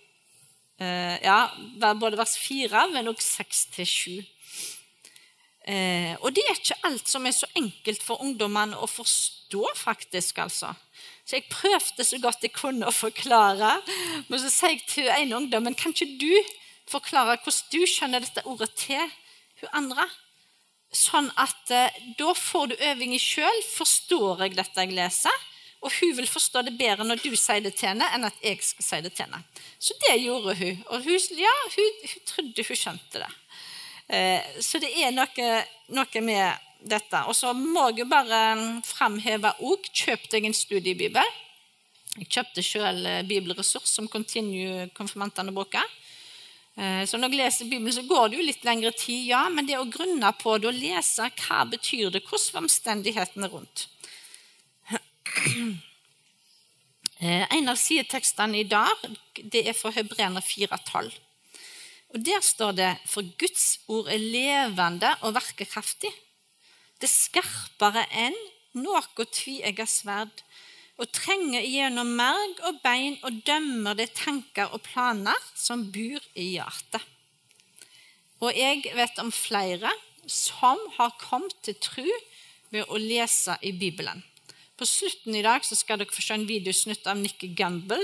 eh, 0.80 1.18
ja, 1.22 1.50
både 1.78 2.18
vers 2.18 2.36
4, 2.38 2.88
men 2.94 3.12
også 3.12 3.44
6 3.44 3.64
til 3.76 3.86
7. 3.86 4.10
Eh, 5.62 6.14
og 6.18 6.32
det 6.34 6.42
er 6.42 6.58
ikke 6.58 6.80
alt 6.88 7.06
som 7.06 7.26
er 7.26 7.34
så 7.36 7.46
enkelt 7.58 8.02
for 8.02 8.22
ungdommene 8.24 8.78
å 8.82 8.88
forstå, 8.90 9.62
faktisk. 9.78 10.38
altså. 10.42 10.72
Så 11.24 11.38
jeg 11.38 11.50
prøvde 11.50 12.06
så 12.06 12.18
godt 12.22 12.42
jeg 12.42 12.54
kunne 12.56 12.88
å 12.88 12.94
forklare. 12.94 13.76
Men 14.28 14.42
så 14.42 14.50
sier 14.50 14.74
jeg 14.74 14.86
til 14.90 15.12
en 15.12 15.38
ungdom 15.38 15.68
men 15.68 15.78
kan 15.78 15.94
ikke 15.94 16.18
du 16.18 16.34
forklare 16.90 17.38
hvordan 17.44 17.70
du 17.70 17.86
skjønner 17.86 18.24
dette 18.24 18.44
ordet 18.48 18.72
til 18.76 19.06
hun 19.62 19.78
andre? 19.84 20.08
Sånn 20.92 21.30
at 21.40 21.70
eh, 21.72 22.02
da 22.18 22.34
får 22.36 22.72
du 22.72 22.76
øving 22.90 23.14
i 23.14 23.22
sjøl. 23.22 23.62
Forstår 23.70 24.44
jeg 24.44 24.58
dette 24.58 24.82
jeg 24.82 24.98
leser? 24.98 25.48
Og 25.82 25.90
hun 25.98 26.12
vil 26.14 26.28
forstå 26.30 26.62
det 26.66 26.76
bedre 26.78 27.06
når 27.06 27.22
du 27.24 27.32
sier 27.34 27.62
det 27.62 27.72
til 27.78 27.90
henne, 27.90 28.06
enn 28.14 28.26
at 28.28 28.36
jeg 28.44 28.60
skal 28.62 28.86
si 28.86 29.00
det 29.02 29.14
til 29.16 29.26
henne. 29.26 29.40
Så 29.82 29.96
det 30.04 30.18
gjorde 30.22 30.54
hun. 30.58 30.82
Og 30.94 31.06
hun, 31.06 31.24
ja, 31.38 31.54
hun, 31.74 31.96
hun 32.12 32.26
trodde 32.28 32.66
hun 32.68 32.78
skjønte 32.78 33.22
det. 33.24 33.30
Eh, 34.12 34.60
så 34.60 34.80
det 34.82 34.90
er 34.92 35.14
noe, 35.14 35.48
noe 35.96 36.22
med 36.24 36.68
dette. 36.84 37.22
Og 37.30 37.36
så 37.36 37.52
må 37.56 37.88
jeg 37.96 38.08
bare 38.10 38.42
framheve 38.84 39.54
òg 39.64 39.88
kjøp 39.88 40.28
deg 40.34 40.48
en 40.48 40.56
studiebibel. 40.56 41.38
Jeg 42.18 42.28
kjøpte 42.28 42.64
sjøl 42.66 43.06
eh, 43.08 43.22
bibelressurs 43.28 43.88
som 43.88 44.10
Continue 44.12 44.90
konfirmantene 44.96 45.54
bruker. 45.56 45.86
Eh, 46.76 47.04
så 47.08 47.16
når 47.16 47.32
jeg 47.32 47.40
leser 47.40 47.70
Bibelen, 47.70 47.94
så 47.96 48.04
går 48.08 48.28
det 48.28 48.40
jo 48.40 48.48
litt 48.50 48.68
lengre 48.68 48.92
tid, 48.96 49.24
ja, 49.30 49.46
men 49.52 49.68
det 49.68 49.80
å 49.80 49.88
grunne 49.88 50.34
på 50.40 50.58
det 50.60 50.68
og 50.68 50.76
lese 50.76 51.30
hva 51.46 51.64
betyr 51.72 52.12
det, 52.12 52.24
hvordan 52.28 52.52
var 52.52 52.66
omstendighetene 52.66 53.52
rundt. 53.54 53.88
En 57.22 57.70
av 57.70 57.76
sidetekstene 57.78 58.58
i 58.58 58.64
dag 58.66 59.04
det 59.52 59.60
er 59.70 59.76
fra 59.78 59.92
Hebrener 59.94 60.42
4,12. 60.42 61.12
Og 62.12 62.24
Der 62.24 62.40
står 62.44 62.72
det 62.76 62.90
for 63.08 63.24
Guds 63.40 63.80
ord 63.88 64.08
er 64.12 64.20
levende 64.20 65.14
og 65.22 65.34
verker 65.34 65.64
kraftig. 65.64 66.10
Det 67.00 67.08
er 67.08 67.12
skarpere 67.12 68.04
enn 68.12 68.36
noe 68.76 69.24
tviegget 69.24 69.88
sverd, 69.88 70.42
og 71.00 71.08
trenger 71.10 71.64
gjennom 71.64 72.12
merg 72.18 72.60
og 72.68 72.82
bein 72.84 73.16
og 73.24 73.40
dømmer 73.46 73.96
de 73.96 74.06
tanker 74.12 74.68
og 74.76 74.84
planer 74.84 75.38
som 75.56 75.88
bor 75.92 76.20
i 76.36 76.52
hjertet. 76.52 77.00
Og 78.44 78.52
jeg 78.54 78.92
vet 78.94 79.18
om 79.22 79.32
flere 79.32 79.90
som 80.28 80.78
har 80.98 81.16
kommet 81.22 81.56
til 81.64 81.78
tro 81.80 82.06
ved 82.72 82.88
å 82.88 83.00
lese 83.00 83.56
i 83.64 83.72
Bibelen. 83.72 84.22
På 84.76 84.86
slutten 84.88 85.34
i 85.36 85.44
dag 85.44 85.64
skal 85.64 86.00
dere 86.00 86.12
få 86.12 86.22
se 86.24 86.36
en 86.36 86.48
videosnutt 86.48 87.06
av 87.08 87.20
Nikki 87.20 87.52
Gamble, 87.56 88.00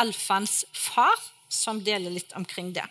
Alfans 0.00 0.64
far, 0.72 1.18
som 1.48 1.82
deler 1.84 2.14
litt 2.14 2.34
omkring 2.36 2.72
det. 2.76 2.86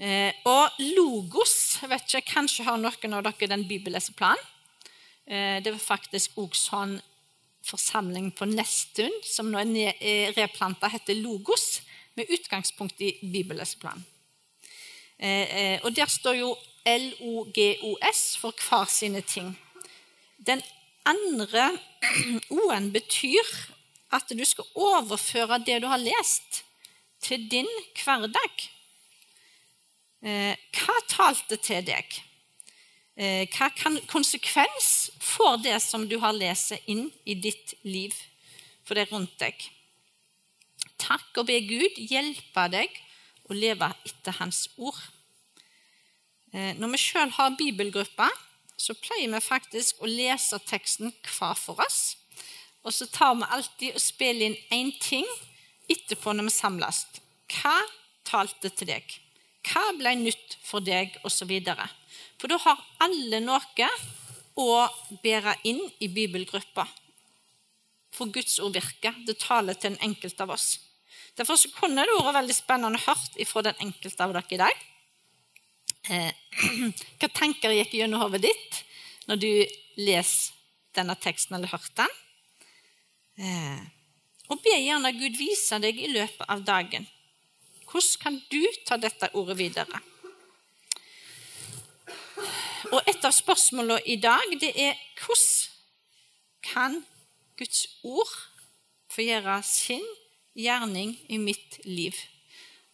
Eh, 0.00 0.32
og 0.48 0.80
Logos 0.96 1.76
vet 1.84 2.06
ikke, 2.08 2.32
Kanskje 2.38 2.64
har 2.64 2.78
noen 2.80 3.16
av 3.18 3.26
dere 3.26 3.50
den 3.52 3.66
bibelleseplanen. 3.68 4.40
Eh, 5.28 5.58
det 5.60 5.74
var 5.74 5.82
faktisk 5.82 6.38
òg 6.40 6.56
sånn 6.56 6.96
forsamling 7.68 8.30
på 8.32 8.48
Nesttun, 8.48 9.12
som 9.22 9.50
nå 9.52 9.60
er 9.60 9.92
eh, 10.00 10.32
replanta, 10.36 10.88
heter 10.88 11.20
Logos, 11.20 11.82
med 12.16 12.32
utgangspunkt 12.32 13.00
i 13.04 13.12
bibelleseplanen. 13.20 14.06
Eh, 15.20 15.56
eh, 15.60 15.78
og 15.84 15.92
der 15.92 16.08
står 16.08 16.38
jo 16.40 16.54
LOGOS 16.88 18.38
for 18.40 18.56
hver 18.56 18.88
sine 18.88 19.20
ting. 19.20 19.52
Den 20.40 20.62
andre 21.04 21.76
O-en 22.56 22.88
betyr 22.92 23.44
at 24.16 24.32
du 24.32 24.44
skal 24.48 24.64
overføre 24.74 25.60
det 25.66 25.82
du 25.82 25.90
har 25.92 26.00
lest, 26.00 26.64
til 27.20 27.44
din 27.52 27.68
hverdag. 28.00 28.70
Eh, 30.20 30.52
hva 30.76 30.96
talte 31.08 31.56
til 31.56 31.84
deg? 31.86 32.16
Eh, 33.16 33.46
hva 33.56 33.70
kan 33.72 33.96
konsekvens 34.08 35.10
får 35.16 35.62
det 35.64 35.78
som 35.80 36.04
du 36.08 36.18
har 36.20 36.36
lest 36.36 36.74
inn 36.86 37.06
i 37.24 37.34
ditt 37.34 37.72
liv 37.88 38.12
for 38.84 39.00
det 39.00 39.08
rundt 39.12 39.38
deg? 39.40 39.56
Takk 41.00 41.40
og 41.40 41.48
be 41.48 41.56
Gud 41.64 41.96
hjelpe 41.96 42.66
deg 42.68 42.92
å 43.48 43.56
leve 43.56 43.88
etter 44.04 44.36
Hans 44.36 44.66
ord. 44.76 45.00
Eh, 46.52 46.76
når 46.76 46.92
vi 46.92 47.00
sjøl 47.00 47.32
har 47.38 47.56
bibelgruppa, 47.56 48.28
så 48.76 48.96
pleier 49.00 49.32
vi 49.32 49.40
faktisk 49.40 50.04
å 50.04 50.08
lese 50.08 50.60
teksten 50.68 51.14
hver 51.24 51.56
for 51.56 51.80
oss. 51.80 52.16
Og 52.84 52.92
så 52.92 53.08
tar 53.08 53.34
vi 53.40 53.48
alltid 53.56 53.96
og 53.96 54.04
spiller 54.04 54.50
inn 54.50 54.60
én 54.72 54.92
ting 55.00 55.26
etterpå 55.88 56.36
når 56.36 56.48
vi 56.48 56.56
samles. 56.60 57.02
Hva 57.56 57.76
talte 58.28 58.68
til 58.68 58.92
deg? 58.92 59.20
Hva 59.66 59.90
ble 59.98 60.14
nytt 60.22 60.56
for 60.64 60.84
deg, 60.84 61.16
osv. 61.26 61.52
For 62.40 62.50
da 62.50 62.58
har 62.64 62.84
alle 63.04 63.42
noe 63.44 63.88
å 64.60 64.68
bære 65.22 65.56
inn 65.68 65.80
i 66.00 66.08
bibelgruppa. 66.12 66.86
For 68.14 68.32
Guds 68.32 68.58
ord 68.60 68.74
virker. 68.76 69.14
Det 69.26 69.38
taler 69.40 69.78
til 69.78 69.94
den 69.94 70.04
enkelte 70.10 70.44
av 70.44 70.54
oss. 70.56 70.78
Derfor 71.38 71.60
kunne 71.78 72.04
det 72.04 72.16
vært 72.18 72.36
veldig 72.40 72.56
spennende 72.56 72.98
å 72.98 73.04
høre 73.04 73.46
fra 73.48 73.62
den 73.64 73.84
enkelte 73.86 74.26
av 74.26 74.34
dere 74.34 74.56
i 74.56 74.60
dag. 74.60 74.82
Eh, 76.10 76.32
hva 77.20 77.28
tanker 77.36 77.76
gikk 77.76 77.94
gjennom 78.00 78.24
hodet 78.24 78.42
ditt 78.48 78.80
når 79.28 79.40
du 79.40 79.52
leser 80.00 80.56
denne 80.96 81.14
teksten 81.22 81.56
eller 81.56 81.70
hørt 81.70 81.92
den. 81.96 82.18
Eh, 83.40 83.80
og 84.50 84.58
be 84.64 84.74
gjerne 84.74 85.12
Gud 85.14 85.38
vise 85.38 85.78
deg 85.82 86.00
i 86.02 86.10
løpet 86.10 86.48
av 86.50 86.64
dagen. 86.66 87.06
Hvordan 87.90 88.20
kan 88.22 88.38
du 88.50 88.62
ta 88.86 88.96
dette 88.96 89.30
ordet 89.34 89.58
videre? 89.58 90.00
Og 92.90 93.02
et 93.06 93.24
av 93.26 93.34
spørsmålene 93.34 94.02
i 94.06 94.16
dag 94.22 94.52
det 94.62 94.70
er 94.78 94.98
hvordan 95.20 95.70
kan 96.70 97.00
Guds 97.58 97.86
ord 98.06 98.30
få 99.10 99.24
gjøre 99.26 99.56
sin 99.66 100.06
gjerning 100.54 101.16
i 101.28 101.38
mitt 101.42 101.80
liv? 101.84 102.14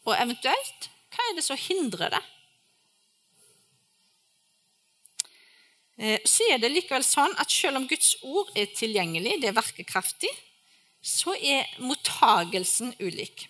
Og 0.06 0.14
eventuelt, 0.16 0.88
hva 1.12 1.28
er 1.28 1.36
det 1.36 1.44
som 1.44 1.60
hindrer 1.60 2.12
det? 2.16 2.22
Eh, 5.96 6.20
så 6.28 6.48
er 6.52 6.60
det 6.60 6.72
likevel 6.72 7.04
sånn 7.04 7.36
at 7.40 7.52
selv 7.52 7.80
om 7.80 7.88
Guds 7.88 8.14
ord 8.22 8.48
er 8.56 8.72
tilgjengelig, 8.76 9.40
det 9.42 9.50
er 9.50 9.60
verkekraftig, 9.60 10.32
så 11.00 11.36
er 11.36 11.68
mottagelsen 11.80 12.94
ulik. 13.00 13.46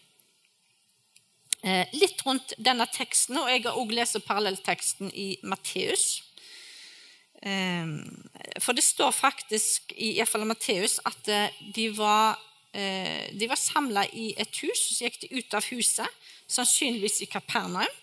Eh, 1.66 1.86
litt 1.98 2.20
rundt 2.22 2.54
denne 2.62 2.86
teksten, 2.94 3.40
og 3.40 3.50
jeg 3.50 3.64
har 3.64 3.74
også 3.74 3.98
lest 3.98 4.20
parallellteksten 4.28 5.10
i 5.10 5.32
Matteus. 5.42 6.22
Eh, 7.42 7.90
for 8.62 8.76
det 8.78 8.84
står 8.86 9.10
faktisk 9.16 9.96
i 9.96 10.12
iallfall 10.14 10.46
Matteus 10.46 11.00
at 11.10 11.32
de 11.74 11.88
var, 11.96 12.38
de 12.76 13.46
var 13.48 13.56
samla 13.56 14.02
i 14.12 14.34
et 14.36 14.58
hus, 14.60 14.82
så 14.92 15.06
gikk 15.06 15.22
de 15.22 15.30
ut 15.38 15.54
av 15.56 15.64
huset, 15.72 16.24
sannsynligvis 16.44 17.22
i 17.24 17.28
Kapernaum. 17.30 17.94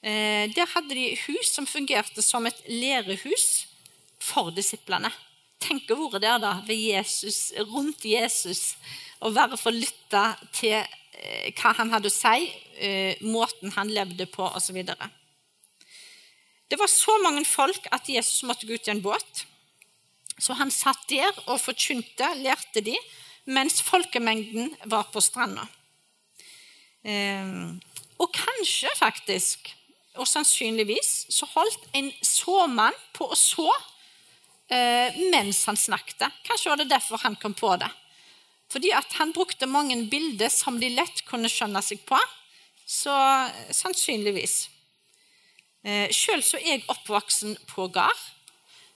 Der 0.00 0.70
hadde 0.72 0.96
de 0.96 1.10
hus 1.26 1.50
som 1.52 1.68
fungerte 1.68 2.24
som 2.24 2.48
et 2.48 2.62
lærehus 2.64 3.66
for 4.16 4.48
disiplene. 4.56 5.12
Tenk 5.62 5.90
å 5.90 5.98
være 5.98 6.20
der 6.22 6.40
da, 6.42 6.52
ved 6.66 6.78
Jesus, 6.78 7.50
rundt 7.72 8.04
Jesus 8.04 8.76
og 9.24 9.34
være 9.36 9.56
for 9.58 9.72
lytte 9.72 10.24
til 10.54 10.76
eh, 10.76 11.52
hva 11.56 11.72
han 11.78 11.92
hadde 11.94 12.10
å 12.10 12.14
si, 12.14 12.50
eh, 12.76 13.22
måten 13.24 13.72
han 13.76 13.92
levde 13.92 14.28
på 14.28 14.44
osv. 14.44 14.82
Det 16.66 16.78
var 16.78 16.90
så 16.90 17.16
mange 17.24 17.44
folk 17.48 17.88
at 17.94 18.08
Jesus 18.10 18.44
måtte 18.44 18.68
gå 18.68 18.76
ut 18.76 18.88
i 18.88 18.92
en 18.92 19.04
båt. 19.04 19.46
Så 20.36 20.52
han 20.58 20.70
satt 20.70 21.06
der 21.08 21.32
og 21.46 21.62
forkynte, 21.62 22.28
lærte 22.42 22.82
de, 22.84 22.96
mens 23.48 23.80
folkemengden 23.80 24.74
var 24.90 25.08
på 25.14 25.22
stranda. 25.24 25.64
Eh, 27.06 27.48
og 28.20 28.32
kanskje, 28.32 28.92
faktisk, 28.98 29.72
og 30.16 30.28
sannsynligvis, 30.28 31.26
så 31.32 31.48
holdt 31.54 31.88
en 31.96 32.10
såmann 32.24 32.96
på 33.16 33.28
å 33.28 33.36
så 33.38 33.68
mens 35.30 35.60
han 35.68 35.76
snakket. 35.78 36.24
Kanskje 36.42 36.72
var 36.72 36.80
det 36.80 36.88
derfor 36.90 37.22
han 37.22 37.36
kom 37.38 37.54
på 37.54 37.70
det. 37.78 37.86
Fordi 38.72 38.90
han 38.90 39.32
brukte 39.32 39.68
mange 39.70 39.96
bilder 40.10 40.50
som 40.50 40.80
de 40.80 40.90
lett 40.90 41.22
kunne 41.28 41.50
skjønne 41.50 41.82
seg 41.86 42.02
på. 42.08 42.18
Så 42.86 43.14
sannsynligvis. 43.74 44.66
Eh, 45.86 46.10
Sjøl 46.14 46.42
så 46.42 46.58
er 46.58 46.76
jeg 46.76 46.86
oppvoksen 46.90 47.56
på 47.70 47.88
gard. 47.94 48.22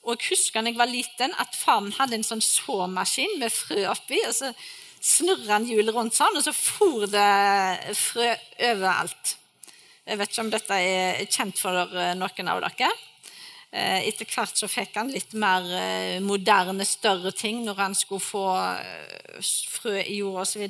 Og 0.03 0.17
jeg 0.17 0.31
husker 0.33 0.65
da 0.65 0.73
jeg 0.73 0.79
var 0.79 0.91
liten, 0.91 1.35
at 1.39 1.55
faren 1.59 1.93
hadde 1.99 2.19
en 2.19 2.27
sånn 2.27 2.43
såmaskin 2.43 3.37
med 3.39 3.53
frø 3.53 3.85
oppi. 3.93 4.19
og 4.27 4.35
så 4.35 4.53
snurra 5.01 5.59
han 5.59 5.69
hjulet 5.69 5.95
rundt 5.95 6.17
sånn, 6.17 6.37
og 6.37 6.45
så 6.45 6.53
for 6.57 7.07
det 7.09 7.95
frø 7.97 8.27
overalt. 8.71 9.37
Jeg 10.05 10.19
vet 10.19 10.33
ikke 10.33 10.43
om 10.43 10.51
dette 10.53 10.81
er 10.81 11.27
kjent 11.31 11.61
for 11.61 11.95
noen 12.19 12.51
av 12.53 12.65
dere. 12.65 12.91
Eh, 13.71 14.09
etter 14.09 14.27
hvert 14.27 14.59
så 14.59 14.67
fikk 14.67 14.97
han 14.99 15.13
litt 15.15 15.31
mer 15.39 15.67
eh, 15.79 16.17
moderne, 16.25 16.83
større 16.83 17.31
ting 17.31 17.61
når 17.63 17.77
han 17.79 17.95
skulle 17.95 18.25
få 18.25 18.47
eh, 18.59 19.53
frø 19.71 19.95
i 20.03 20.17
jorda 20.19 20.43
osv. 20.43 20.65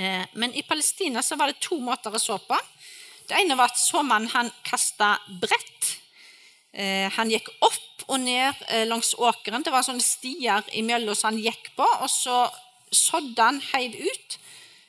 Men 0.00 0.54
i 0.56 0.62
Palestina 0.64 1.20
så 1.26 1.36
var 1.36 1.50
det 1.50 1.58
to 1.60 1.76
måter 1.82 2.14
å 2.14 2.20
så 2.22 2.38
på. 2.40 2.56
Det 3.28 3.36
ene 3.36 3.56
var 3.58 3.68
at 3.68 3.80
såmannen 3.82 4.30
han 4.32 4.48
kasta 4.64 5.10
brett. 5.42 5.88
Han 7.18 7.28
gikk 7.28 7.50
opp 7.66 8.06
og 8.06 8.22
ned 8.22 8.62
langs 8.88 9.10
åkeren. 9.18 9.66
Det 9.66 9.74
var 9.74 9.84
sånne 9.84 10.00
stier 10.00 10.64
imellom 10.78 11.18
som 11.18 11.34
han 11.34 11.42
gikk 11.42 11.72
på. 11.76 11.84
Og 11.84 12.08
så 12.08 12.38
sådde 12.94 13.50
han 13.50 13.60
heiv 13.74 13.98
ut. 13.98 14.38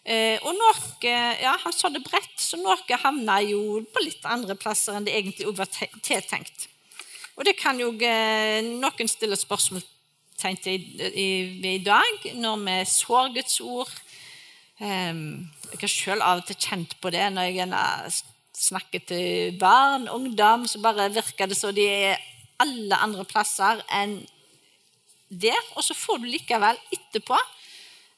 Og 0.02 0.56
noe, 0.58 0.74
ja, 1.06 1.52
Han 1.62 1.74
sådde 1.76 2.02
bredt, 2.02 2.40
så 2.42 2.58
noe 2.58 2.98
havna 3.04 3.38
jo 3.46 3.84
på 3.94 4.02
litt 4.02 4.24
andre 4.26 4.56
plasser 4.58 4.98
enn 4.98 5.06
det 5.06 5.14
egentlig 5.14 5.52
var 5.58 5.70
tiltenkt. 6.02 6.72
Og 7.38 7.46
det 7.48 7.56
kan 7.60 7.80
jo 7.80 7.94
eh, 8.06 8.60
noen 8.62 9.10
stille 9.10 9.38
spørsmålstegn 9.40 10.60
til 10.62 10.76
i, 10.76 11.08
i, 11.10 11.30
i, 11.76 11.78
dag, 11.86 12.28
når 12.38 12.66
vi 12.66 12.76
sår 12.92 13.32
Guds 13.38 13.56
ord. 13.64 13.94
Eh, 14.82 15.22
jeg 15.72 15.80
har 15.82 15.94
selv 15.94 16.28
av 16.28 16.42
og 16.44 16.50
til 16.50 16.60
kjent 16.60 16.98
på 17.02 17.14
det 17.14 17.24
når 17.34 17.50
jeg 17.50 18.20
snakker 18.62 19.06
til 19.10 19.58
barn, 19.62 20.10
ungdom, 20.12 20.68
så 20.68 20.82
bare 20.84 21.10
virker 21.14 21.50
det 21.50 21.58
som 21.58 21.74
de 21.74 21.88
er 21.88 22.22
alle 22.62 23.00
andre 23.02 23.26
plasser 23.26 23.82
enn 23.96 24.20
der. 25.30 25.62
Og 25.78 25.86
så 25.88 25.98
får 25.98 26.22
du 26.22 26.30
likevel 26.30 26.78
etterpå 26.94 27.38
eh, 27.38 27.58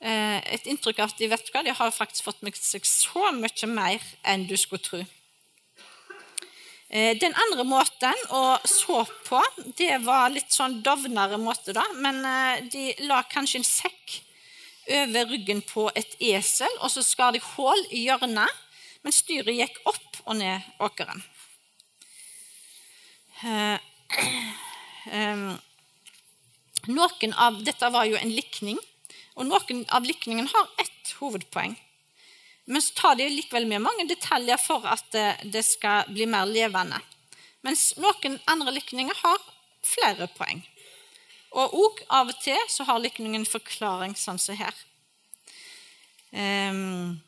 et 0.04 0.66
inntrykk 0.68 0.98
av 1.00 1.14
at 1.14 1.20
de 1.20 1.30
vet 1.32 1.50
hva, 1.54 1.62
de 1.64 1.72
har 1.72 1.92
faktisk 1.96 2.26
fått 2.26 2.42
med 2.44 2.58
seg 2.60 2.84
så 2.84 3.30
mye 3.32 3.70
mer 3.72 4.04
enn 4.28 4.44
du 4.50 4.58
skulle 4.60 4.84
tro. 4.84 5.04
Eh, 6.94 7.18
den 7.18 7.34
andre 7.34 7.64
måten 7.66 8.20
å 8.38 8.60
så 8.70 9.00
på, 9.26 9.40
det 9.80 9.96
var 10.06 10.30
litt 10.30 10.54
sånn 10.54 10.76
dovnere 10.86 11.40
måte, 11.42 11.74
da. 11.74 11.82
Men 11.98 12.20
eh, 12.22 12.60
de 12.70 12.84
la 13.08 13.24
kanskje 13.26 13.64
en 13.64 13.66
sekk 13.66 14.20
over 15.00 15.26
ryggen 15.32 15.64
på 15.66 15.88
et 15.98 16.14
esel, 16.22 16.70
og 16.86 16.94
så 16.94 17.02
skar 17.02 17.34
de 17.34 17.42
hull 17.56 17.82
i 17.90 18.04
hjørnet, 18.06 18.62
men 19.02 19.16
styret 19.16 19.58
gikk 19.58 19.80
opp 19.90 20.22
og 20.28 20.38
ned 20.38 20.62
åkeren. 20.86 21.26
Eh, 23.42 23.78
noen 26.94 27.34
av, 27.34 27.58
Dette 27.66 27.90
var 27.90 28.06
jo 28.06 28.22
en 28.22 28.38
likning, 28.38 28.78
og 29.36 29.48
noen 29.50 29.84
av 29.90 30.06
likningen 30.06 30.48
har 30.52 30.70
ett 30.82 31.16
hovedpoeng. 31.20 31.76
Men 32.66 32.82
så 32.82 32.94
tar 32.96 33.18
de 33.20 33.28
likevel 33.30 33.66
med 33.68 33.84
mange 33.84 34.06
detaljer 34.08 34.60
for 34.62 34.86
at 34.88 35.18
det 35.44 35.66
skal 35.68 36.08
bli 36.14 36.28
mer 36.30 36.48
levende. 36.48 37.00
Mens 37.64 37.92
noen 38.00 38.38
andre 38.48 38.76
likninger 38.78 39.18
har 39.24 39.42
flere 39.84 40.30
poeng. 40.38 40.64
Og 41.54 41.76
òg 41.78 42.02
av 42.10 42.32
og 42.32 42.40
til 42.42 42.60
så 42.72 42.86
har 42.88 43.02
likningen 43.04 43.46
forklaring 43.46 44.16
sånn 44.18 44.40
som 44.42 44.58
her. 44.58 44.74
Um, 46.34 47.20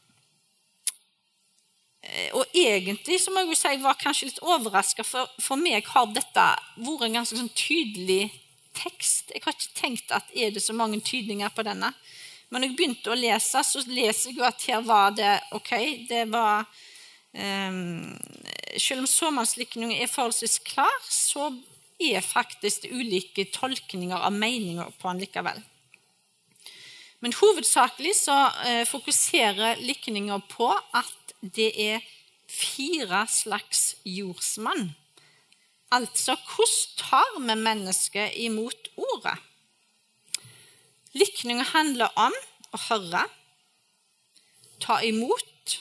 og 2.34 2.58
egentlig 2.58 3.20
så 3.22 3.34
må 3.34 3.44
jeg 3.44 3.52
jo 3.52 3.58
si, 3.60 3.70
jeg 3.76 3.84
var 3.84 3.98
kanskje 4.02 4.30
litt 4.30 4.42
overraska, 4.46 5.06
for 5.06 5.30
for 5.42 5.62
meg 5.62 5.86
har 5.94 6.10
dette 6.14 6.46
vært 6.78 7.06
en 7.06 7.20
ganske 7.20 7.38
sånn 7.38 7.54
tydelig 7.58 8.30
tekst. 8.76 9.32
Jeg 9.34 9.44
har 9.46 9.56
ikke 9.56 9.78
tenkt 9.80 10.14
at 10.16 10.32
er 10.36 10.54
det 10.54 10.64
så 10.64 10.76
mange 10.76 11.02
tydninger 11.04 11.52
på 11.56 11.66
denne. 11.66 11.92
Men 12.50 12.62
når 12.62 12.70
jeg 12.70 12.78
begynte 12.78 13.12
å 13.14 13.18
lese, 13.20 13.62
så 13.66 13.84
leser 13.90 14.32
jeg 14.32 14.40
jo 14.40 14.48
at 14.48 14.66
her 14.70 14.84
var 14.86 15.16
det 15.18 15.32
ok. 15.58 15.72
Det 16.10 16.26
var 16.32 16.66
um, 17.34 18.12
Selv 18.78 19.04
om 19.04 19.10
såmannslikningen 19.10 19.96
er 19.96 20.12
forholdsvis 20.12 20.60
klar, 20.68 21.00
så 21.10 21.50
er 22.00 22.26
faktisk 22.26 22.84
det 22.84 22.92
ulike 22.92 23.48
tolkninger 23.56 24.20
av 24.20 24.36
meninger 24.36 24.92
på 25.00 25.10
den 25.14 25.24
likevel. 25.24 25.62
Men 27.24 27.34
hovedsakelig 27.34 28.14
så 28.20 28.36
uh, 28.52 28.84
fokuserer 28.90 29.82
likninga 29.82 30.42
på 30.52 30.70
at 30.76 31.36
det 31.56 31.72
er 31.82 32.04
fire 32.52 33.26
slags 33.32 33.96
jordsmann. 34.06 34.92
Altså 35.96 36.36
hvordan 36.36 36.96
tar 37.00 37.36
vi 37.40 37.56
mennesket 37.56 38.34
imot 38.36 38.90
ordet? 38.98 39.38
Likninga 41.16 41.64
handler 41.70 42.12
om 42.20 42.36
å 42.76 42.80
høre, 42.90 43.22
ta 44.84 44.98
imot 45.08 45.78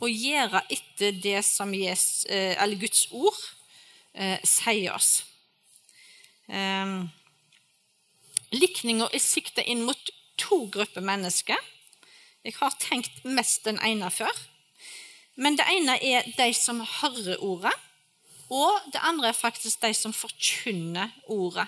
og 0.00 0.08
gjøre 0.08 0.62
etter 0.72 1.18
det 1.20 1.42
som 1.44 1.74
Jesus, 1.76 2.24
eller 2.30 2.80
Guds 2.80 3.04
ord 3.12 3.36
eh, 4.16 4.40
sier 4.40 4.96
oss. 4.96 5.26
Eh, 6.48 6.96
Likninga 8.56 9.10
er 9.12 9.20
sikta 9.20 9.64
inn 9.68 9.84
mot 9.84 10.12
to 10.40 10.62
grupper 10.72 11.04
mennesker. 11.04 11.60
Jeg 12.46 12.56
har 12.62 12.76
tenkt 12.80 13.24
mest 13.28 13.66
den 13.68 13.82
ene 13.84 14.08
før. 14.14 14.32
Men 15.36 15.58
det 15.58 15.66
ene 15.68 15.98
er 16.00 16.24
de 16.38 16.48
som 16.56 16.80
hører 16.80 17.42
ordet, 17.44 17.74
og 18.52 18.90
det 18.92 19.02
andre 19.02 19.30
er 19.30 19.38
faktisk 19.38 19.82
de 19.82 19.92
som 19.96 20.14
forkynner 20.14 21.12
ordet. 21.32 21.66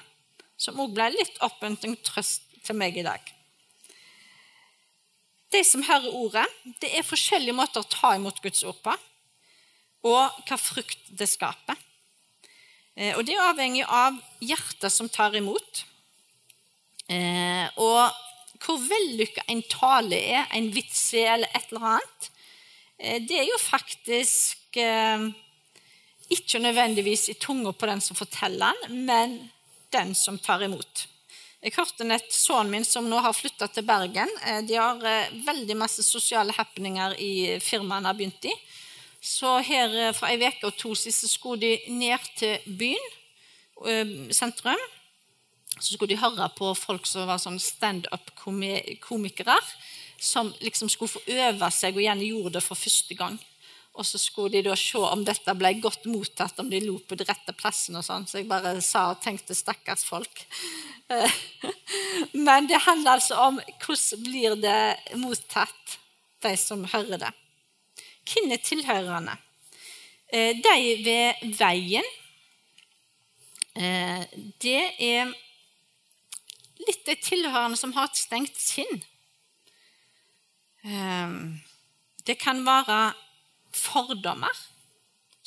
Som 0.58 0.80
òg 0.82 0.94
ble 0.94 1.08
litt 1.14 1.36
oppmuntring 1.44 1.96
trøst 2.06 2.46
til 2.66 2.78
meg 2.78 2.98
i 2.98 3.06
dag. 3.06 3.22
De 5.54 5.62
som 5.64 5.84
hører 5.86 6.14
ordet, 6.14 6.46
det 6.82 6.90
er 6.92 7.06
forskjellige 7.06 7.56
måter 7.56 7.82
å 7.82 7.90
ta 7.90 8.14
imot 8.18 8.42
Guds 8.44 8.64
ord 8.68 8.80
på, 8.84 8.94
og 10.08 10.42
hva 10.46 10.58
frukt 10.60 11.12
det 11.18 11.28
skaper. 11.30 11.78
Eh, 12.98 13.14
og 13.16 13.24
Det 13.24 13.34
er 13.34 13.46
avhengig 13.48 13.86
av 13.86 14.18
hjertet 14.44 14.92
som 14.92 15.08
tar 15.08 15.34
imot, 15.38 15.86
Eh, 17.08 17.68
og 17.80 18.12
hvor 18.60 18.80
vellykka 18.84 19.46
en 19.48 19.62
tale 19.70 20.18
er, 20.18 20.44
en 20.52 20.68
vits 20.74 21.00
er, 21.16 21.38
eller 21.38 21.54
et 21.56 21.70
eller 21.70 21.86
annet, 21.94 22.28
eh, 22.98 23.20
det 23.24 23.38
er 23.40 23.46
jo 23.48 23.60
faktisk 23.62 24.76
ikke 26.28 26.60
nødvendigvis 26.60 27.28
i 27.32 27.38
tunga 27.40 27.72
på 27.72 27.86
den 27.88 28.00
som 28.04 28.16
forteller 28.16 28.74
den, 28.88 29.04
men 29.06 29.38
den 29.92 30.14
som 30.14 30.38
tar 30.38 30.62
imot. 30.64 31.06
Jeg 31.58 31.74
hørte 31.74 32.04
nett 32.06 32.28
sønnen 32.30 32.70
min 32.70 32.84
som 32.86 33.08
nå 33.10 33.18
har 33.18 33.34
flytta 33.34 33.66
til 33.72 33.86
Bergen. 33.86 34.30
Eh, 34.46 34.60
de 34.62 34.76
har 34.78 35.00
eh, 35.02 35.32
veldig 35.42 35.74
masse 35.80 36.04
sosiale 36.06 36.54
happeninger 36.54 37.16
i 37.18 37.58
firmaet 37.58 37.98
han 37.98 38.06
har 38.06 38.18
begynt 38.18 38.46
i. 38.46 38.52
Så 39.18 39.56
her 39.66 39.96
eh, 39.96 40.12
for 40.14 40.30
ei 40.30 40.38
uke 40.38 40.68
og 40.68 40.76
to 40.78 40.94
siste 40.94 41.26
skulle 41.26 41.58
de 41.64 41.90
ned 41.90 42.30
til 42.38 42.62
byen, 42.78 43.14
sentrum. 44.34 44.78
Så 45.78 45.92
skulle 45.94 46.10
de 46.10 46.22
høre 46.22 46.48
på 46.58 46.72
folk 46.78 47.06
som 47.06 47.26
var 47.28 47.38
sånn 47.42 47.58
standup-komikere, 47.62 49.58
som 50.18 50.50
liksom 50.62 50.90
skulle 50.90 51.12
få 51.12 51.22
øve 51.30 51.70
seg 51.74 51.94
og 51.94 52.02
gjerne 52.02 52.26
gjorde 52.26 52.56
det 52.56 52.64
for 52.66 52.78
første 52.78 53.14
gang. 53.18 53.38
Og 53.98 54.06
så 54.06 54.18
skulle 54.22 54.54
de 54.54 54.68
da 54.68 54.76
se 54.78 55.00
om 55.02 55.24
dette 55.26 55.54
ble 55.58 55.72
godt 55.82 56.04
mottatt, 56.06 56.60
om 56.62 56.68
de 56.70 56.78
lo 56.84 57.00
på 57.02 57.18
de 57.18 57.26
rette 57.26 57.54
plassene. 57.58 57.98
og 57.98 58.06
sånn. 58.06 58.28
Så 58.30 58.38
jeg 58.38 58.48
bare 58.50 58.76
sa 58.80 59.10
og 59.10 59.22
tenkte 59.22 59.54
'stakkars 59.58 60.04
folk'. 60.06 60.44
Men 62.46 62.68
det 62.68 62.78
handler 62.84 63.18
altså 63.18 63.34
om 63.48 63.58
hvordan 63.58 64.22
blir 64.22 64.54
det 64.62 65.16
mottatt, 65.16 65.98
de 66.42 66.56
som 66.56 66.84
hører 66.84 67.18
det. 67.18 67.32
Hvem 68.28 68.52
er 68.52 68.62
tilhørerne? 68.62 69.36
Eh, 70.30 70.54
de 70.62 71.04
ved 71.04 71.56
veien, 71.58 72.04
eh, 73.74 74.22
det 74.60 74.82
er 75.00 75.32
litt 76.86 77.06
de 77.06 77.16
tilhørende 77.16 77.76
som 77.80 77.92
har 77.96 78.04
et 78.04 78.20
stengt 78.20 78.60
sinn. 78.60 79.02
Eh, 80.84 81.28
det 82.28 82.38
kan 82.38 82.60
være 82.66 83.14
fordommer 83.78 84.66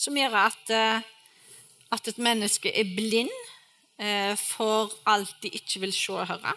som 0.01 0.17
gjør 0.17 0.35
at, 0.47 0.73
eh, 0.73 1.01
at 1.91 2.09
et 2.09 2.21
menneske 2.21 2.71
er 2.73 2.89
blind 2.95 3.31
eh, 4.01 4.33
for 4.39 4.91
alt 5.05 5.33
de 5.43 5.51
ikke 5.53 5.83
vil 5.83 5.93
se 5.93 6.13
og 6.15 6.27
høre. 6.31 6.55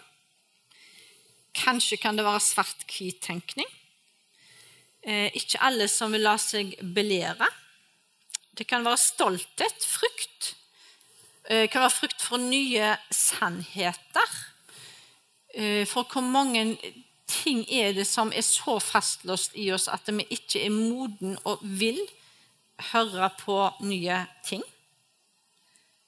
Kanskje 1.55 1.99
kan 2.01 2.17
det 2.17 2.25
være 2.25 2.43
svart-hvit-tenkning. 2.43 3.69
Eh, 5.05 5.29
ikke 5.37 5.61
alle 5.61 5.87
som 5.91 6.15
vil 6.15 6.25
la 6.25 6.35
seg 6.41 6.73
belære. 6.95 7.47
Det 8.55 8.65
kan 8.67 8.85
være 8.85 8.97
stolthet, 8.97 9.85
frykt. 9.85 10.55
Det 11.45 11.69
kan 11.69 11.83
være 11.83 11.93
frykt 11.93 12.23
for 12.23 12.41
nye 12.41 12.95
sannheter. 13.13 14.31
For 15.87 16.07
hvor 16.09 16.23
mange 16.25 16.63
ting 17.27 17.65
er 17.71 17.93
det 17.97 18.05
som 18.07 18.31
er 18.35 18.45
så 18.45 18.77
fastlåst 18.79 19.55
i 19.57 19.71
oss 19.73 19.87
at 19.91 20.07
vi 20.07 20.27
ikke 20.29 20.65
er 20.65 20.73
moden 20.73 21.37
og 21.43 21.59
vil 21.61 21.99
høre 22.91 23.29
på 23.39 23.57
nye 23.81 24.19
ting. 24.45 24.63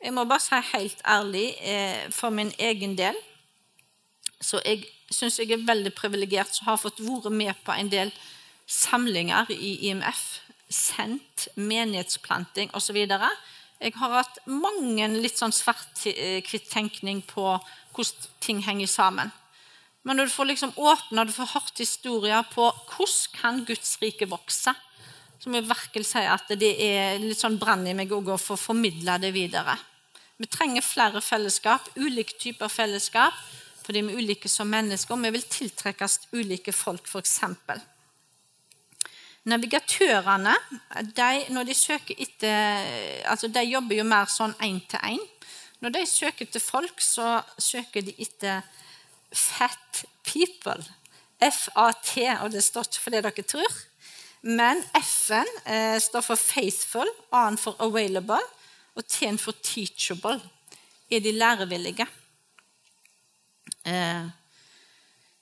Jeg 0.03 0.13
må 0.13 0.27
bare 0.29 0.43
si 0.43 0.59
helt 0.73 1.01
ærlig 1.07 1.47
eh, 1.61 2.05
for 2.13 2.29
min 2.29 2.53
egen 2.59 2.97
del 2.97 3.17
så 4.41 4.59
jeg 4.65 4.85
syns 5.09 5.39
jeg 5.39 5.51
er 5.53 5.65
veldig 5.65 5.93
privilegert 5.97 6.53
som 6.53 6.69
har 6.69 6.81
fått 6.81 7.01
vært 7.01 7.31
med 7.33 7.57
på 7.65 7.73
en 7.73 7.89
del 7.89 8.11
samlinger 8.67 9.49
i 9.53 9.89
IMF, 9.89 10.41
sendt 10.69 11.47
menighetsplanting 11.55 12.73
osv. 12.75 12.97
Jeg 12.97 13.93
har 13.95 14.15
hatt 14.17 14.39
mange 14.45 15.07
litt 15.15 15.39
sånn 15.39 15.55
svart-hvitt-tenkning 15.55 17.23
på 17.29 17.55
hvordan 17.95 18.31
ting 18.43 18.61
henger 18.65 18.91
sammen. 18.91 19.31
Men 20.05 20.19
når 20.19 20.29
du 20.29 20.33
får 20.33 20.49
liksom 20.51 20.73
åpna, 20.77 21.25
du 21.25 21.33
får 21.35 21.53
hørt 21.53 21.81
historier 21.81 22.45
på 22.53 22.69
hvordan 22.69 23.33
kan 23.35 23.63
Guds 23.67 23.97
rike 24.01 24.29
vokse, 24.29 24.73
så 25.37 25.49
må 25.49 25.59
jeg 25.59 25.69
virkelig 25.69 26.07
si 26.09 26.23
at 26.25 26.49
det 26.59 26.71
er 26.81 27.19
litt 27.21 27.39
sånn 27.39 27.59
brann 27.61 27.85
i 27.87 27.95
meg 27.97 28.11
å 28.11 28.37
få 28.41 28.57
formidle 28.57 29.17
det 29.21 29.33
videre. 29.35 29.77
Vi 30.37 30.47
trenger 30.49 30.85
flere 30.85 31.21
fellesskap, 31.21 31.89
ulike 31.97 32.37
typer 32.37 32.69
fellesskap, 32.69 33.33
fordi 33.83 34.03
vi 34.03 34.13
er 34.13 34.23
ulike 34.23 34.49
som 34.51 34.69
mennesker, 34.69 35.21
vi 35.23 35.31
vil 35.33 35.45
tiltrekkes 35.47 36.19
ulike 36.35 36.73
folk, 36.75 37.07
f.eks. 37.07 37.39
Navigatørene 39.47 40.53
de, 41.15 41.29
når 41.55 41.69
de 41.69 41.75
søker 41.77 42.19
etter, 42.19 42.89
altså 43.31 43.47
de 43.47 43.63
jobber 43.63 44.01
jo 44.01 44.05
mer 44.07 44.27
sånn 44.27 44.55
én 44.65 44.81
til 44.91 45.13
én. 45.15 45.23
Når 45.79 45.93
de 45.95 46.03
søker 46.09 46.49
til 46.51 46.61
folk, 46.61 46.99
så 46.99 47.37
søker 47.61 48.03
de 48.03 48.15
etter 48.19 48.65
fat 49.33 50.05
people. 50.23 50.79
FAT, 51.37 52.13
og 52.41 52.51
det 52.51 52.63
står 52.65 52.87
ikke 52.87 53.03
for 53.03 53.13
det 53.13 53.23
dere 53.25 53.45
tror. 53.45 53.77
Men 54.47 54.81
F-en 54.95 55.49
eh, 55.65 55.97
står 56.01 56.23
for 56.25 56.39
faithful, 56.39 57.09
A-en 57.33 57.57
for 57.57 57.75
available, 57.83 58.39
og 58.95 59.05
T-en 59.05 59.37
for 59.37 59.53
teachable. 59.63 60.39
Er 61.11 61.19
de 61.19 61.31
lærevillige? 61.31 62.07
Eh, 63.85 64.25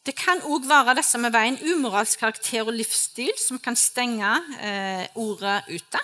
det 0.06 0.14
kan 0.14 0.44
òg 0.46 0.68
være 0.70 0.98
disse 1.00 1.18
med 1.18 1.34
veien 1.34 1.58
umoralsk 1.66 2.20
karakter 2.22 2.68
og 2.68 2.76
livsstil 2.76 3.32
som 3.42 3.60
kan 3.60 3.78
stenge 3.80 4.36
eh, 4.62 5.08
ordet 5.18 5.64
ute. 5.72 6.02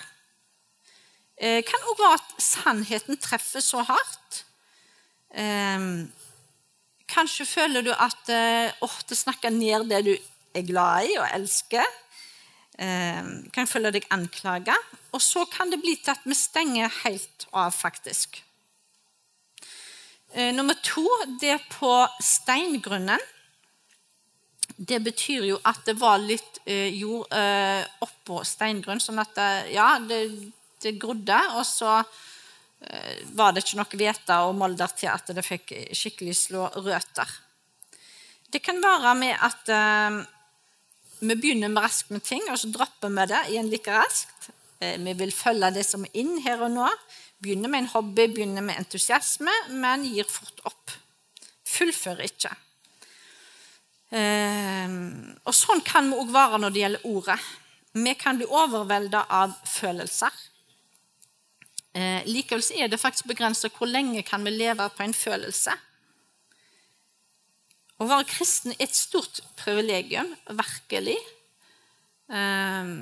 Det 1.38 1.58
eh, 1.58 1.62
kan 1.66 1.86
òg 1.90 2.00
være 2.00 2.18
at 2.18 2.42
sannheten 2.42 3.18
treffer 3.18 3.62
så 3.62 3.84
hardt. 3.86 4.42
Eh, 5.34 5.86
Kanskje 7.12 7.44
føler 7.46 7.84
du 7.84 7.90
at 7.92 8.30
eh, 8.32 8.72
oh, 8.84 8.94
det 9.08 9.18
snakker 9.18 9.52
ned 9.52 9.88
det 9.90 10.00
du 10.06 10.12
er 10.56 10.64
glad 10.64 11.10
i 11.10 11.18
og 11.20 11.28
elsker. 11.28 11.84
Eh, 12.80 13.28
kan 13.52 13.68
føle 13.68 13.92
deg 13.92 14.08
anklaga. 14.14 14.76
Og 15.12 15.20
så 15.20 15.44
kan 15.52 15.72
det 15.72 15.82
bli 15.82 15.98
til 16.00 16.14
at 16.14 16.24
vi 16.24 16.36
stenger 16.36 16.88
helt 17.02 17.46
av, 17.52 17.74
faktisk. 17.76 18.40
Eh, 20.32 20.54
nummer 20.56 20.78
to, 20.80 21.04
det 21.40 21.58
på 21.74 21.92
steingrunnen. 22.24 23.20
Det 24.76 25.02
betyr 25.04 25.44
jo 25.50 25.60
at 25.68 25.84
det 25.84 25.98
var 26.00 26.16
litt 26.22 26.62
eh, 26.64 26.88
jord 26.96 27.28
eh, 27.36 27.84
oppå 28.02 28.40
steingrunn, 28.48 29.02
sånn 29.04 29.20
at 29.20 29.36
det, 29.36 29.50
ja, 29.76 29.94
det, 30.00 30.24
det 30.80 30.96
grodde. 31.02 31.36
Og 31.60 31.66
så 31.68 32.00
Eh, 32.00 32.31
var 33.38 33.52
det 33.54 33.62
ikke 33.62 33.78
noe 33.78 33.98
hvete 34.00 34.36
og 34.42 34.56
molder 34.58 34.90
til 34.98 35.08
at 35.12 35.30
det 35.30 35.44
fikk 35.46 35.70
skikkelig 35.94 36.34
slå 36.34 36.66
røtter. 36.82 37.30
Det 38.52 38.60
kan 38.60 38.82
være 38.84 39.14
med 39.16 39.32
at 39.40 39.70
eh, 39.72 40.16
vi 41.22 41.36
begynner 41.38 41.70
med 41.72 41.84
raskt 41.84 42.10
med 42.12 42.24
ting, 42.26 42.42
og 42.50 42.58
så 42.60 42.68
dropper 42.68 43.12
vi 43.14 43.24
det 43.30 43.40
igjen 43.52 43.70
like 43.72 43.94
raskt. 43.94 44.50
Eh, 44.82 44.98
vi 45.00 45.14
vil 45.16 45.32
følge 45.32 45.70
det 45.72 45.84
som 45.88 46.04
er 46.04 46.18
inn 46.20 46.34
her 46.44 46.60
og 46.66 46.74
nå. 46.74 46.88
Begynner 47.42 47.72
med 47.72 47.84
en 47.84 47.92
hobby, 47.94 48.26
begynner 48.28 48.64
med 48.66 48.76
entusiasme, 48.82 49.54
men 49.70 50.04
gir 50.04 50.28
fort 50.28 50.60
opp. 50.68 50.92
Fullfører 51.72 52.26
ikke. 52.28 52.52
Eh, 54.12 54.98
og 55.46 55.56
Sånn 55.56 55.80
kan 55.86 56.12
vi 56.12 56.20
òg 56.20 56.34
være 56.34 56.60
når 56.60 56.74
det 56.74 56.84
gjelder 56.84 57.08
ordet. 57.14 57.40
Vi 57.92 58.14
kan 58.20 58.36
bli 58.40 58.48
overvelda 58.48 59.24
av 59.32 59.56
følelser. 59.68 60.36
Eh, 61.92 62.24
likevel 62.24 62.64
er 62.80 62.88
det 62.88 63.00
faktisk 63.00 63.28
begrensa 63.28 63.68
hvor 63.72 63.90
lenge 63.90 64.22
kan 64.24 64.44
vi 64.44 64.54
leve 64.54 64.88
på 64.96 65.04
en 65.04 65.14
følelse. 65.16 65.74
Å 68.00 68.08
være 68.08 68.28
kristen 68.30 68.72
er 68.72 68.86
et 68.86 68.96
stort 68.96 69.42
privilegium, 69.60 70.32
virkelig. 70.48 71.18
Eh, 72.32 72.92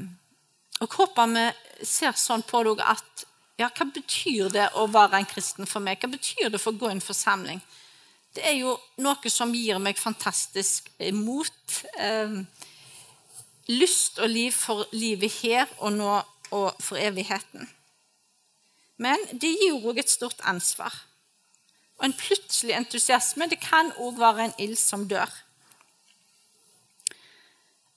og 0.81 0.97
håper 0.97 1.35
vi 1.37 1.47
ser 1.87 2.17
sånn 2.19 2.43
på 2.47 2.65
det 2.67 2.79
at 2.85 3.27
ja, 3.61 3.69
hva 3.69 3.87
betyr 3.93 4.49
det 4.53 4.71
å 4.81 4.87
være 4.89 5.21
en 5.21 5.29
kristen 5.29 5.69
for 5.69 5.85
meg? 5.85 6.01
Hva 6.01 6.09
betyr 6.15 6.49
det 6.51 6.61
for 6.61 6.73
å 6.73 6.81
gå 6.81 6.89
i 6.89 6.97
en 6.97 7.05
forsamling? 7.05 7.61
Det 8.35 8.45
er 8.47 8.57
jo 8.61 8.77
noe 9.03 9.33
som 9.33 9.53
gir 9.55 9.79
meg 9.83 9.99
fantastisk 10.01 10.89
mot. 11.13 11.81
Eh, 11.99 12.41
lyst 13.71 14.19
og 14.19 14.31
liv 14.33 14.55
for 14.57 14.87
livet 14.97 15.35
her 15.43 15.69
og 15.79 15.93
nå 15.99 16.15
og 16.57 16.81
for 16.83 16.99
evigheten. 16.99 17.69
Men 19.01 19.23
det 19.33 19.53
gir 19.57 19.79
òg 19.81 20.03
et 20.03 20.13
stort 20.13 20.43
ansvar. 20.49 20.93
Og 22.01 22.09
en 22.09 22.17
plutselig 22.17 22.77
entusiasme 22.77 23.49
det 23.49 23.61
kan 23.63 23.93
òg 24.01 24.19
være 24.21 24.49
en 24.49 24.59
ild 24.61 24.79
som 24.81 25.07
dør. 25.09 25.31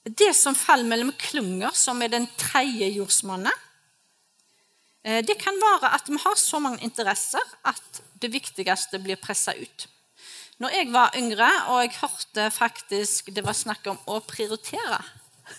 Det 0.04 0.34
som 0.36 0.56
faller 0.56 0.88
mellom 0.88 1.12
klunger, 1.16 1.72
som 1.72 2.02
er 2.04 2.12
den 2.12 2.26
tredje 2.36 2.90
jordsmonnet, 2.98 3.64
eh, 5.04 5.22
det 5.24 5.38
kan 5.40 5.56
være 5.60 5.94
at 5.96 6.08
vi 6.08 6.20
har 6.20 6.36
så 6.36 6.60
mange 6.60 6.84
interesser 6.84 7.40
at 7.64 8.02
det 8.20 8.32
viktigste 8.32 9.00
blir 9.00 9.16
pressa 9.16 9.56
ut. 9.56 9.88
Når 10.60 10.76
jeg 10.76 10.92
var 10.92 11.16
yngre 11.16 11.48
og 11.72 11.80
jeg 11.82 11.96
hørte 11.98 12.50
faktisk 12.52 13.32
det 13.34 13.42
var 13.44 13.56
snakk 13.56 13.88
om 13.90 13.98
å 14.06 14.20
prioritere, 14.20 15.00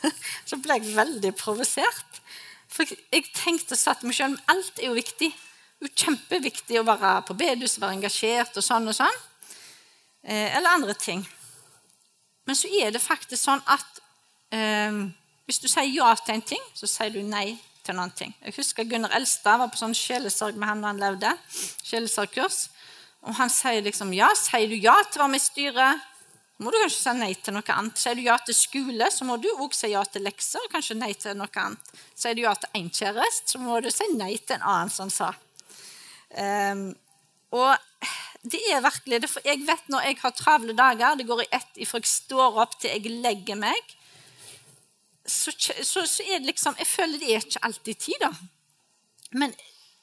så 0.49 0.57
ble 0.61 0.77
jeg 0.77 0.95
veldig 0.95 1.33
provosert. 1.37 2.21
For 2.75 2.87
jeg 2.87 3.29
tenkte 3.35 3.77
satt 3.79 4.03
meg 4.03 4.17
selv, 4.17 4.39
Alt 4.51 4.81
er 4.81 4.89
jo 4.89 4.97
viktig. 4.97 5.31
Det 5.31 5.87
er 5.87 5.91
jo 5.91 6.05
kjempeviktig 6.05 6.79
å 6.79 6.87
være 6.87 7.21
på 7.27 7.35
bedehus, 7.39 7.77
være 7.79 7.97
engasjert 7.99 8.57
og 8.59 8.65
sånn 8.65 8.89
og 8.91 8.97
sånn. 8.97 9.21
Eh, 10.25 10.57
eller 10.57 10.73
andre 10.73 10.95
ting. 10.99 11.21
Men 12.45 12.57
så 12.57 12.69
er 12.81 12.91
det 12.91 13.03
faktisk 13.03 13.41
sånn 13.43 13.63
at 13.71 14.01
eh, 14.55 14.99
hvis 15.45 15.61
du 15.61 15.69
sier 15.69 15.87
ja 15.93 16.11
til 16.19 16.35
en 16.35 16.45
ting, 16.53 16.61
så 16.73 16.89
sier 16.89 17.13
du 17.13 17.21
nei 17.23 17.53
til 17.85 17.93
en 17.93 18.01
annen 18.03 18.15
ting. 18.17 18.33
Jeg 18.41 18.57
husker 18.57 18.87
Gunnar 18.89 19.13
Elstad 19.15 19.61
var 19.61 19.69
på 19.71 19.79
sånn 19.79 19.95
sjelesorg 19.95 20.57
med 20.57 20.69
han 20.71 20.81
da 20.81 20.91
han 20.91 21.01
levde. 21.01 21.31
Sjelesorgkurs. 21.85 22.65
Og 23.25 23.37
han 23.37 23.51
sier 23.53 23.85
liksom 23.85 24.13
ja, 24.13 24.31
sier 24.37 24.67
du 24.69 24.75
ja 24.77 24.95
til 25.05 25.21
å 25.21 25.25
være 25.25 25.33
med 25.35 25.41
i 25.41 25.45
styret, 25.45 26.11
må 26.63 26.71
du 26.71 26.77
kanskje 26.79 27.01
si 27.01 27.13
nei 27.19 27.33
til 27.35 27.55
noe 27.55 27.73
annet. 27.75 27.99
Sier 27.99 28.15
du 28.15 28.21
ja 28.23 28.37
til 28.39 28.55
skole, 28.55 29.09
så 29.11 29.27
må 29.27 29.35
du 29.43 29.49
òg 29.59 29.73
si 29.75 29.89
ja 29.91 30.03
til 30.07 30.23
lekser, 30.23 30.63
kanskje 30.71 30.95
nei 30.95 31.11
til 31.19 31.35
noe 31.35 31.51
annet. 31.61 31.95
Sier 32.15 32.37
du 32.37 32.45
ja 32.45 32.53
til 32.55 32.79
én 32.79 32.87
kjæreste, 32.87 33.51
så 33.51 33.59
må 33.59 33.81
du 33.83 33.89
si 33.91 34.07
nei 34.15 34.37
til 34.39 34.55
en 34.55 34.63
annen, 34.71 34.93
som 34.93 35.11
sa. 35.11 35.33
Um, 36.35 36.87
og 37.55 37.75
det 38.45 38.61
er 38.71 38.83
virkelig 38.83 39.21
det, 39.23 39.29
for 39.29 39.45
Jeg 39.45 39.61
vet 39.67 39.91
når 39.91 40.07
jeg 40.07 40.17
har 40.21 40.33
travle 40.35 40.73
dager, 40.77 41.15
det 41.15 41.27
går 41.27 41.43
i 41.43 41.51
ett 41.55 41.79
ifra 41.83 42.01
jeg 42.01 42.11
står 42.11 42.59
opp 42.63 42.79
til 42.79 42.91
jeg 42.93 43.21
legger 43.23 43.59
meg, 43.59 43.95
så, 45.25 45.51
så, 45.57 46.05
så, 46.05 46.23
er 46.23 46.39
det 46.39 46.51
liksom 46.51 46.75
Jeg 46.77 46.87
føler 46.87 47.19
det 47.19 47.31
er 47.31 47.45
ikke 47.45 47.63
alltid 47.65 47.95
tid, 47.99 48.21
da. 48.21 48.31
Men 49.33 49.55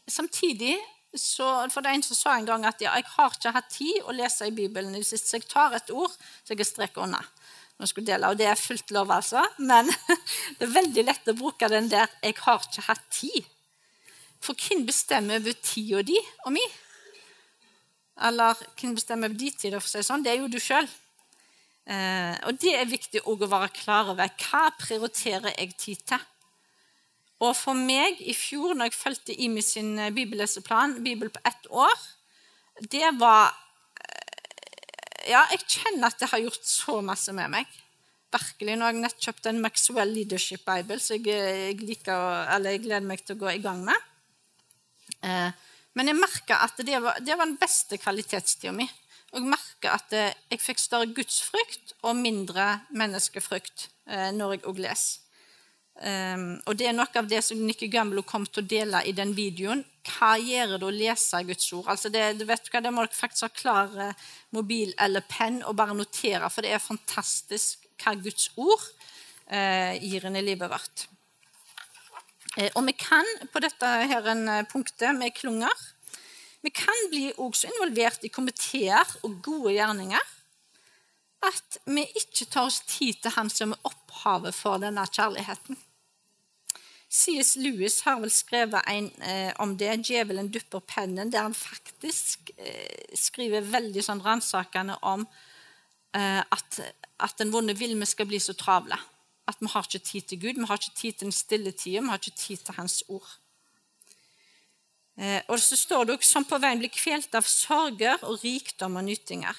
samtidig 0.09 0.77
så, 1.14 1.68
For 1.68 1.85
det 1.85 1.90
er 1.90 1.98
en 1.98 2.05
som 2.07 2.16
sa 2.16 2.35
en 2.38 2.46
gang 2.48 2.64
at 2.64 2.81
ja, 2.81 2.94
jeg 2.96 3.05
har 3.16 3.35
ikke 3.35 3.53
hatt 3.53 3.68
tid 3.72 4.07
å 4.09 4.14
lese 4.16 4.48
i 4.48 4.55
Bibelen 4.57 4.94
hvis 4.96 5.12
jeg 5.12 5.44
tar 5.44 5.75
et 5.77 5.90
ord, 5.92 6.12
så 6.44 6.57
jeg 6.57 6.64
streker 6.66 7.05
unna. 7.05 7.20
Nå 7.77 7.88
skulle 7.88 8.09
dele, 8.09 8.31
og 8.31 8.38
Det 8.38 8.46
er 8.46 8.57
fullt 8.57 8.92
lov, 8.94 9.11
altså. 9.11 9.42
Men 9.59 9.90
det 10.59 10.68
er 10.68 10.77
veldig 10.77 11.05
lett 11.05 11.29
å 11.29 11.37
bruke 11.37 11.68
den 11.68 11.90
der 11.92 12.09
'jeg 12.22 12.38
har 12.38 12.62
ikke 12.62 12.87
hatt 12.88 13.05
tid'. 13.11 13.44
For 14.40 14.55
hvem 14.55 14.87
bestemmer 14.87 15.38
over 15.38 15.53
tida 15.62 16.03
di 16.03 16.18
og 16.46 16.53
mi? 16.53 16.64
Eller 18.22 18.55
hvem 18.81 18.94
bestemmer 18.94 19.29
over 19.29 19.38
din 19.38 19.53
tid? 19.53 19.77
For 19.81 19.88
si 19.88 20.03
sånn? 20.03 20.25
Det 20.25 20.33
er 20.33 20.40
jo 20.40 20.48
du 20.48 20.59
sjøl. 20.59 20.88
Eh, 21.87 22.35
og 22.46 22.59
det 22.62 22.75
er 22.79 22.87
viktig 22.87 23.22
å 23.27 23.37
være 23.37 23.68
klar 23.75 24.11
over. 24.11 24.31
Hva 24.38 24.70
prioriterer 24.79 25.55
jeg 25.59 25.77
tid 25.77 26.03
til? 26.07 26.18
Og 27.42 27.57
for 27.59 27.74
meg 27.74 28.20
i 28.22 28.35
fjor, 28.37 28.76
når 28.76 28.90
jeg 28.90 28.98
fulgte 28.98 29.35
Imi 29.35 29.62
sin 29.64 29.96
eh, 29.98 30.12
bibelleseplan, 30.14 31.00
Bibel 31.02 31.31
på 31.33 31.42
ett 31.48 31.66
år, 31.70 32.05
det 32.92 33.09
var 33.18 33.50
eh, 33.50 35.33
Ja, 35.33 35.42
jeg 35.50 35.64
kjenner 35.66 36.11
at 36.11 36.20
det 36.20 36.31
har 36.31 36.42
gjort 36.42 36.66
så 36.66 37.00
masse 37.02 37.35
med 37.35 37.50
meg. 37.50 37.74
Virkelig. 38.33 38.76
Nå 38.76 38.87
har 38.87 38.94
jeg 38.94 39.02
nettopp 39.02 39.26
kjøpt 39.26 39.50
en 39.50 39.61
Maxwell 39.62 40.14
Leadership 40.14 40.64
Bible, 40.66 40.98
så 41.02 41.18
jeg, 41.18 41.76
liker, 41.83 42.22
jeg, 42.64 42.81
gleder 42.87 43.07
meg 43.07 43.22
til 43.26 43.37
å 43.37 43.42
gå 43.42 43.50
i 43.52 43.61
gang 43.62 43.83
med. 43.85 44.09
Men 45.92 46.09
jeg 46.09 46.16
merka 46.16 46.62
at 46.64 46.81
det 46.81 46.96
var, 47.05 47.20
det 47.20 47.37
var, 47.37 47.44
den 47.44 47.59
beste 47.61 47.98
kvalitetstida 48.00 48.72
mi. 48.74 48.87
Og 49.35 49.42
jeg 49.42 49.50
merka 49.52 49.92
at 49.98 50.16
jeg 50.16 50.62
fikk 50.64 50.81
større 50.81 51.12
gudsfrykt 51.12 51.92
og 52.00 52.16
mindre 52.18 52.70
menneskefrykt 52.96 53.90
når 54.09 54.57
jeg 54.57 54.64
òg 54.72 54.81
leser. 54.88 55.20
Um, 56.00 56.57
og 56.66 56.76
Det 56.78 56.88
er 56.88 56.94
noe 56.96 57.20
av 57.20 57.28
det 57.28 57.42
som 57.44 57.61
Nikki 57.61 57.87
Gumbelo 57.92 58.24
kom 58.26 58.46
til 58.48 58.64
å 58.64 58.68
dele 58.68 59.02
i 59.07 59.12
den 59.14 59.35
videoen. 59.37 59.85
Hva 60.09 60.33
gjør 60.40 60.78
det 60.81 60.88
å 60.88 60.94
lese 60.94 61.42
Guds 61.46 61.68
ord? 61.76 61.90
Altså 61.92 62.11
det, 62.11 62.24
du 62.40 62.46
vet 62.48 62.70
hva, 62.72 62.81
det 62.83 62.90
må 62.90 63.05
dere 63.05 63.14
faktisk 63.14 63.46
ha 63.46 63.52
klar 63.55 63.92
uh, 64.00 64.31
mobil 64.57 64.94
eller 64.98 65.22
penn 65.28 65.61
og 65.62 65.76
bare 65.78 65.94
notere, 65.94 66.48
for 66.50 66.64
det 66.64 66.72
er 66.74 66.83
fantastisk 66.83 67.87
hva 68.02 68.16
Guds 68.18 68.48
ord 68.57 68.83
uh, 69.52 69.92
gir 70.00 70.26
inn 70.26 70.40
i 70.40 70.44
livet 70.48 70.72
vårt. 70.72 71.07
Uh, 72.57 72.70
og 72.72 72.83
vi 72.88 72.96
kan 72.98 73.28
på 73.52 73.62
dette 73.62 73.94
her 74.11 74.33
en, 74.33 74.46
punktet 74.72 75.14
med 75.16 75.37
klunger 75.37 75.88
Vi 76.62 76.70
kan 76.74 77.09
bli 77.11 77.28
også 77.42 77.70
involvert 77.70 78.24
i 78.24 78.31
komiteer 78.31 79.16
og 79.26 79.40
gode 79.42 79.72
gjerninger. 79.74 80.35
At 81.42 81.78
vi 81.90 82.05
ikke 82.07 82.46
tar 82.46 82.68
oss 82.70 82.83
tid 82.87 83.18
til 83.22 83.35
Han 83.35 83.50
som 83.50 83.74
er 83.74 83.88
opphavet 83.88 84.55
for 84.55 84.83
denne 84.83 85.05
kjærligheten. 85.11 85.78
C.S. 87.12 87.57
Lewis 87.61 87.98
har 88.07 88.22
vel 88.22 88.31
skrevet 88.33 88.87
en 88.88 89.11
eh, 89.20 89.50
om 89.61 89.74
det, 89.76 89.90
'Djevelen 90.00 90.48
dupper 90.48 90.81
pennen', 90.81 91.33
der 91.33 91.42
han 91.44 91.55
faktisk 91.55 92.50
eh, 92.57 93.12
skriver 93.14 93.61
veldig 93.61 94.05
sånn 94.07 94.22
ransakende 94.24 94.96
om 95.02 95.26
eh, 96.16 96.40
at, 96.40 96.81
at, 97.20 97.35
den 97.37 97.52
vonde 97.52 97.76
vil 97.76 97.98
vi 98.00 98.09
skal 98.09 98.31
bli 98.31 98.40
så 98.40 98.57
travle. 98.57 98.96
At 99.44 99.61
vi 99.61 99.68
har 99.68 99.85
ikke 99.85 100.07
tid 100.09 100.22
til 100.22 100.40
Gud, 100.40 100.62
vi 100.62 100.70
har 100.70 100.81
ikke 100.81 100.96
tid 100.96 101.12
til 101.12 101.28
den 101.28 101.37
stille 101.37 101.72
tida, 101.72 102.00
vi 102.00 102.09
har 102.14 102.22
ikke 102.22 102.40
tid 102.46 102.64
til 102.64 102.78
Hans 102.81 103.02
ord. 103.09 103.28
Eh, 105.20 105.42
og 105.52 105.61
så 105.61 105.76
står 105.76 106.09
det 106.09 106.16
også 106.16 106.38
som 106.38 106.48
på 106.48 106.62
veien 106.64 106.81
blir 106.81 106.96
kvelt 106.96 107.35
av 107.37 107.44
sorger 107.44 108.24
og 108.24 108.40
rikdom 108.40 108.96
og 108.96 109.05
nytinger. 109.05 109.59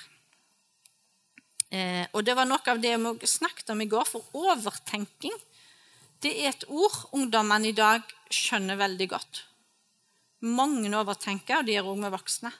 Eh, 1.73 2.05
og 2.13 2.21
det 2.25 2.35
var 2.37 2.45
noe 2.45 2.61
av 2.69 2.81
det 2.81 2.93
vi 3.01 3.29
snakket 3.29 3.73
om 3.73 3.81
i 3.81 3.89
går, 3.89 4.05
for 4.05 4.29
overtenking 4.37 5.33
det 6.23 6.31
er 6.39 6.53
et 6.53 6.65
ord 6.71 6.93
ungdommene 7.15 7.71
i 7.71 7.75
dag 7.75 8.03
skjønner 8.31 8.79
veldig 8.79 9.07
godt. 9.11 9.41
Mange 10.47 10.91
overtenker, 10.95 11.59
og 11.59 11.67
de 11.67 11.75
er 11.75 11.87
med 11.99 12.13
voksne. 12.13 12.51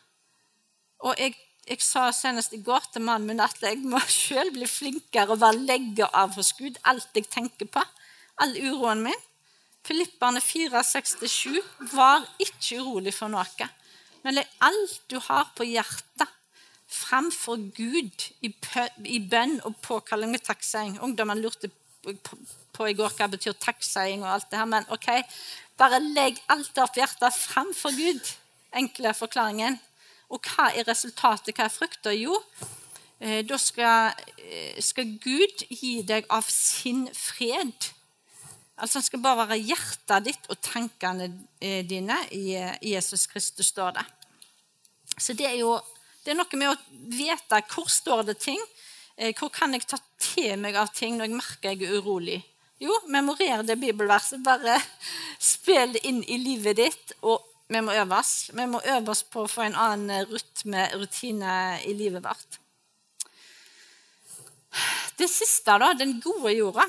Og 1.07 1.19
jeg, 1.19 1.35
jeg, 1.67 1.79
sa 1.83 2.09
senest 2.15 2.55
i 2.55 2.61
går 2.63 2.89
til 2.91 3.05
mannen 3.07 3.29
min 3.29 3.43
at 3.43 3.63
jeg 3.63 3.79
må 3.87 4.01
sjøl 4.11 4.51
bli 4.55 4.67
flinkere 4.67 5.35
og 5.35 5.43
bare 5.43 5.59
legge 5.59 6.07
av 6.11 6.35
hos 6.35 6.51
Gud 6.59 6.79
alt 6.89 7.15
jeg 7.15 7.29
tenker 7.31 7.69
på. 7.71 7.83
All 8.43 8.55
uroen 8.57 9.05
min. 9.07 9.23
Filipperne 9.83 10.39
4,67 10.43 11.59
var 11.91 12.23
ikke 12.39 12.79
urolig 12.79 13.15
for 13.15 13.31
noe. 13.31 13.67
Men 14.23 14.39
legg 14.39 14.59
alt 14.63 15.01
du 15.11 15.19
har 15.23 15.51
på 15.55 15.67
hjertet, 15.67 16.27
framfor 16.93 17.57
Gud 17.75 18.27
i, 18.45 19.19
bønn 19.29 19.59
og 19.65 19.77
påkalling 19.81 20.33
med 20.33 20.45
takksiging. 20.45 20.99
Ungdommene 21.01 21.41
lurte 21.41 21.71
på 22.73 22.87
i 22.89 22.95
går 22.97 23.15
hva 23.17 23.29
betyr 23.31 23.55
takkseiing 23.61 24.23
og 24.23 24.35
alt 24.35 24.49
det 24.51 24.59
her, 24.59 24.69
men 24.69 24.87
ok, 24.93 25.09
bare 25.79 26.01
legg 26.03 26.39
alt 26.53 26.77
opp 26.83 26.97
i 26.97 27.01
hjertet 27.01 27.35
framfor 27.37 27.95
Gud. 27.97 28.33
Enkle 28.73 29.13
forklaringen. 29.17 29.79
Og 30.33 30.41
hva 30.49 30.71
er 30.73 30.87
resultatet? 30.89 31.53
Hva 31.53 31.67
er 31.67 31.73
frukta? 31.73 32.13
Jo, 32.15 32.39
eh, 33.19 33.41
da 33.45 33.57
skal, 33.61 34.13
eh, 34.37 34.81
skal, 34.81 35.17
Gud 35.21 35.65
gi 35.69 36.01
deg 36.01 36.25
av 36.29 36.45
sin 36.49 37.07
fred. 37.13 37.91
Altså 38.77 38.99
Han 38.99 39.03
skal 39.03 39.21
bare 39.21 39.47
være 39.47 39.61
hjertet 39.61 40.25
ditt 40.25 40.49
og 40.49 40.61
tankene 40.61 41.29
eh, 41.61 41.83
dine 41.85 42.17
i 42.31 42.57
Jesus 42.81 43.27
Kristus, 43.27 43.67
står 43.67 43.91
det. 43.99 44.05
Så 45.17 45.33
det 45.37 45.45
er 45.45 45.59
jo 45.61 45.77
det 46.23 46.31
er 46.31 46.39
noe 46.39 46.59
med 46.59 46.71
å 46.71 46.77
vite 47.11 47.61
hvor 47.73 47.89
står 47.91 48.23
det 48.31 48.39
ting. 48.43 48.59
Hvor 49.37 49.51
kan 49.53 49.75
jeg 49.75 49.85
ta 49.85 49.99
til 50.17 50.55
meg 50.59 50.77
av 50.79 50.89
ting 50.95 51.19
når 51.19 51.29
jeg 51.29 51.37
merker 51.37 51.73
jeg 51.73 51.85
er 51.85 51.99
urolig? 51.99 52.39
Jo, 52.81 52.95
memorer 53.11 53.63
det 53.67 53.77
bibelverset. 53.79 54.41
Bare 54.43 54.79
spill 55.53 55.93
det 55.95 56.03
inn 56.07 56.23
i 56.23 56.39
livet 56.41 56.79
ditt. 56.79 57.15
Og 57.21 57.43
vi 57.67 57.81
må 57.83 57.95
øve 57.95 58.19
oss. 58.19 58.49
Vi 58.53 58.65
må 58.69 58.81
øve 58.81 59.13
oss 59.13 59.23
på 59.23 59.43
å 59.43 59.51
få 59.51 59.67
en 59.67 59.79
annen 59.79 60.27
rytme, 60.31 60.89
rutine 60.97 61.53
i 61.87 61.95
livet 61.97 62.23
vårt. 62.25 62.59
Det 65.19 65.29
siste, 65.29 65.75
da, 65.77 65.91
den 65.93 66.17
gode 66.23 66.55
jorda, 66.55 66.87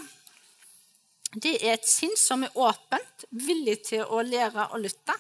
det 1.35 1.59
er 1.59 1.75
et 1.75 1.89
sinn 1.89 2.15
som 2.17 2.45
er 2.47 2.55
åpent, 2.57 3.27
villig 3.35 3.81
til 3.91 4.07
å 4.07 4.23
lære 4.25 4.71
og 4.71 4.81
lytte. 4.87 5.17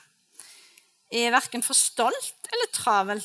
Er 1.12 1.34
verken 1.34 1.62
for 1.62 1.76
stolt 1.76 2.48
eller 2.48 2.70
travel, 2.72 3.20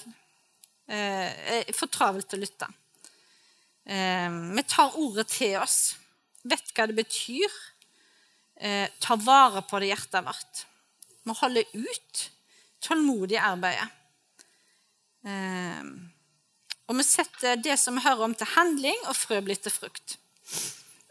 eh, 0.89 1.69
for 1.77 1.91
travelt 1.91 2.33
å 2.33 2.41
lytte. 2.41 2.67
Eh, 3.85 4.29
vi 4.57 4.65
tar 4.67 4.97
ordet 4.99 5.27
til 5.31 5.57
oss 5.61 5.79
vet 6.47 6.73
hva 6.75 6.87
det 6.87 6.97
betyr, 6.97 7.49
eh, 8.61 8.87
tar 8.99 9.17
vare 9.17 9.61
på 9.61 9.79
det 9.79 9.91
hjertet 9.91 10.25
vårt. 10.25 10.65
Må 11.25 11.35
holde 11.35 11.65
ut 11.73 12.29
tålmodig 12.81 13.37
arbeid. 13.37 13.89
Eh, 15.25 15.83
og 16.87 16.95
vi 16.95 17.03
setter 17.03 17.59
det 17.61 17.77
som 17.77 17.95
vi 17.95 18.05
hører 18.05 18.23
om, 18.23 18.35
til 18.35 18.47
handling, 18.55 18.97
og 19.07 19.15
frø 19.15 19.41
blir 19.41 19.59
til 19.59 19.71
frukt. 19.71 20.17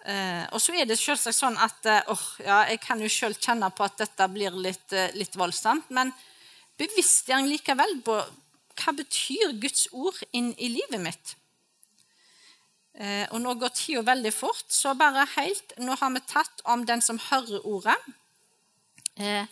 Eh, 0.08 0.46
og 0.52 0.60
så 0.62 0.72
er 0.74 0.88
det 0.88 0.96
selvsagt 0.98 1.36
sånn 1.36 1.58
at 1.60 1.84
åh, 2.08 2.24
ja, 2.40 2.64
jeg 2.72 2.80
kan 2.80 3.00
jo 3.00 3.10
selv 3.12 3.38
kjenne 3.38 3.68
på 3.70 3.84
at 3.84 3.98
dette 4.00 4.28
blir 4.32 4.56
litt, 4.56 4.94
litt 5.14 5.36
voldsomt, 5.36 5.90
men 5.90 6.10
bevisstgjøring 6.80 7.50
likevel 7.52 7.98
på 8.06 8.16
hva 8.78 8.94
betyr 8.96 9.56
Guds 9.60 9.88
ord 9.92 10.18
inn 10.32 10.52
i 10.56 10.70
livet 10.72 11.02
mitt? 11.02 11.34
Eh, 12.98 13.26
og 13.30 13.42
nå 13.42 13.54
går 13.58 13.74
tida 13.74 14.02
veldig 14.06 14.32
fort, 14.34 14.64
så 14.74 14.94
bare 14.98 15.26
helt 15.36 15.76
Nå 15.78 15.94
har 16.00 16.10
vi 16.10 16.22
tatt 16.26 16.64
om 16.66 16.82
den 16.86 17.02
som 17.04 17.20
hører 17.28 17.66
ordet. 17.66 17.98
Eh, 19.18 19.46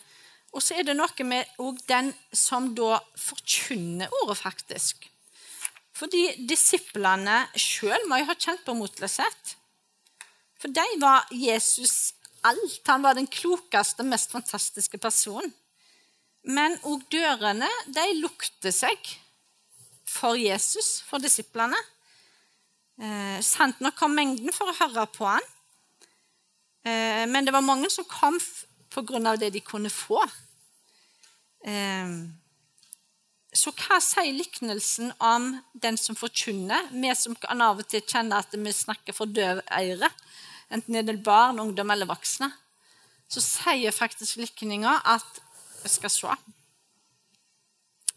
og 0.51 0.63
så 0.63 0.79
er 0.79 0.87
det 0.87 0.95
noe 0.97 1.27
med 1.27 1.59
òg 1.63 1.79
den 1.87 2.11
som 2.35 2.73
da 2.75 2.97
forkynner 3.19 4.11
ordet, 4.23 4.39
faktisk. 4.39 5.07
Fordi 5.97 6.23
disiplene 6.49 7.45
sjøl 7.57 8.07
må 8.07 8.19
jo 8.21 8.29
ha 8.29 8.35
kjent 8.37 8.63
på 8.65 8.75
motløshet. 8.77 9.55
For 10.57 10.73
de 10.73 10.85
var 11.01 11.27
Jesus 11.31 12.13
alt. 12.45 12.81
Han 12.87 13.05
var 13.05 13.17
den 13.17 13.29
klokeste, 13.29 14.05
mest 14.05 14.33
fantastiske 14.33 14.99
personen. 15.01 15.53
Men 16.47 16.77
òg 16.87 17.03
dørene 17.11 17.67
de 17.91 18.05
lukter 18.21 18.71
seg 18.71 19.11
for 20.07 20.39
Jesus, 20.39 21.01
for 21.07 21.19
disiplene. 21.19 21.77
Eh, 22.97 23.37
sant 23.45 23.81
nok 23.83 23.97
kom 23.99 24.15
mengden 24.17 24.53
for 24.55 24.71
å 24.71 24.77
høre 24.79 25.03
på 25.13 25.27
han, 25.27 25.43
eh, 26.87 27.25
men 27.29 27.45
det 27.45 27.53
var 27.53 27.65
mange 27.65 27.91
som 27.93 28.07
kom 28.09 28.39
av 29.27 29.37
det 29.37 29.51
de 29.53 29.61
kunne 29.61 29.91
få. 29.91 30.23
Eh, 31.67 32.15
så 33.53 33.73
hva 33.73 33.99
sier 34.01 34.33
liknelsen 34.33 35.11
om 35.19 35.49
den 35.73 35.97
som 35.97 36.15
forkynner? 36.15 36.89
Vi 36.91 37.13
som 37.15 37.35
kan 37.35 37.61
av 37.61 37.79
og 37.79 37.87
til 37.89 38.01
kjenne 38.01 38.39
at 38.39 38.53
vi 38.53 38.71
snakker 38.71 39.13
for 39.13 39.25
døveiere, 39.25 40.09
enten 40.71 40.93
det 40.93 41.09
er 41.09 41.23
barn, 41.23 41.59
ungdom 41.59 41.91
eller 41.91 42.09
voksne. 42.09 42.51
Så 43.27 43.43
sier 43.43 43.91
faktisk 43.91 44.39
likninga 44.39 45.01
at 45.03 45.41
Skal 45.87 46.11
se. 46.11 46.35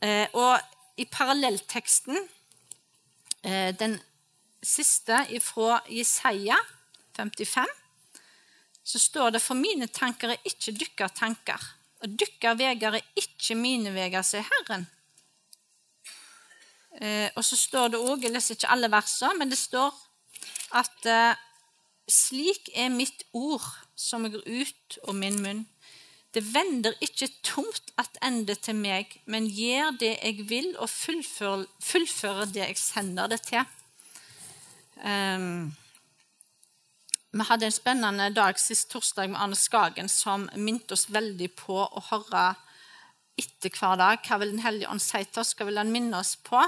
Eh, 0.00 0.26
og 0.32 0.60
i 0.96 1.04
parallellteksten, 1.04 2.16
eh, 3.44 3.72
den 3.78 4.00
siste 4.62 5.26
fra 5.40 5.80
Jesaja 5.88 6.56
55, 7.16 7.66
så 8.84 8.98
står 8.98 9.30
det 9.30 9.42
for 9.42 9.54
mine 9.54 9.86
tanker 9.86 10.32
er 10.32 10.40
ikke 10.44 10.72
dykker 10.72 11.08
tanker, 11.08 11.60
og 12.00 12.08
dykker 12.08 12.56
veger 12.56 12.96
er 12.96 13.04
ikke 13.16 13.54
mine 13.54 13.92
veger, 13.94 14.22
sier 14.22 14.46
Herren. 14.48 14.86
Eh, 17.00 17.30
og 17.36 17.44
så 17.44 17.56
står 17.56 17.88
det 17.92 18.00
òg, 18.00 18.24
jeg 18.24 18.32
leser 18.32 18.56
ikke 18.56 18.72
alle 18.72 18.90
versene, 18.90 19.36
men 19.38 19.50
det 19.50 19.58
står 19.58 19.92
at 20.72 21.36
slik 22.08 22.70
er 22.74 22.88
mitt 22.88 23.24
ord 23.32 23.66
som 23.96 24.24
går 24.30 24.42
ut 24.46 24.98
av 25.06 25.14
min 25.14 25.42
munn. 25.42 25.66
Det 26.30 26.42
vender 26.54 26.94
ikke 27.02 27.26
tomt 27.42 27.90
attende 27.98 28.54
til 28.54 28.76
meg, 28.78 29.10
men 29.26 29.48
gjør 29.50 29.96
det 29.98 30.12
jeg 30.14 30.46
vil, 30.50 30.72
og 30.78 30.86
fullfører, 30.90 31.66
fullfører 31.82 32.52
det 32.54 32.62
jeg 32.62 32.78
sender 32.78 33.32
det 33.32 33.40
til. 33.48 33.64
Um, 35.02 35.72
vi 37.30 37.46
hadde 37.46 37.66
en 37.66 37.74
spennende 37.74 38.28
dag 38.34 38.58
sist 38.58 38.90
torsdag 38.90 39.30
med 39.30 39.40
Arne 39.42 39.58
Skagen 39.58 40.10
som 40.10 40.48
minte 40.58 40.94
oss 40.94 41.08
veldig 41.10 41.50
på 41.58 41.78
å 41.82 42.02
høre 42.10 42.48
etter 43.38 43.70
hver 43.74 43.98
dag. 43.98 44.22
Hva 44.26 44.38
vil 44.42 44.54
Den 44.54 44.64
hellige 44.64 44.90
ånd 44.90 45.02
si 45.02 45.22
til 45.24 45.42
oss? 45.42 45.54
Hva 45.54 45.66
vil 45.68 45.78
han 45.78 45.92
minne 45.94 46.18
oss 46.18 46.36
på? 46.36 46.62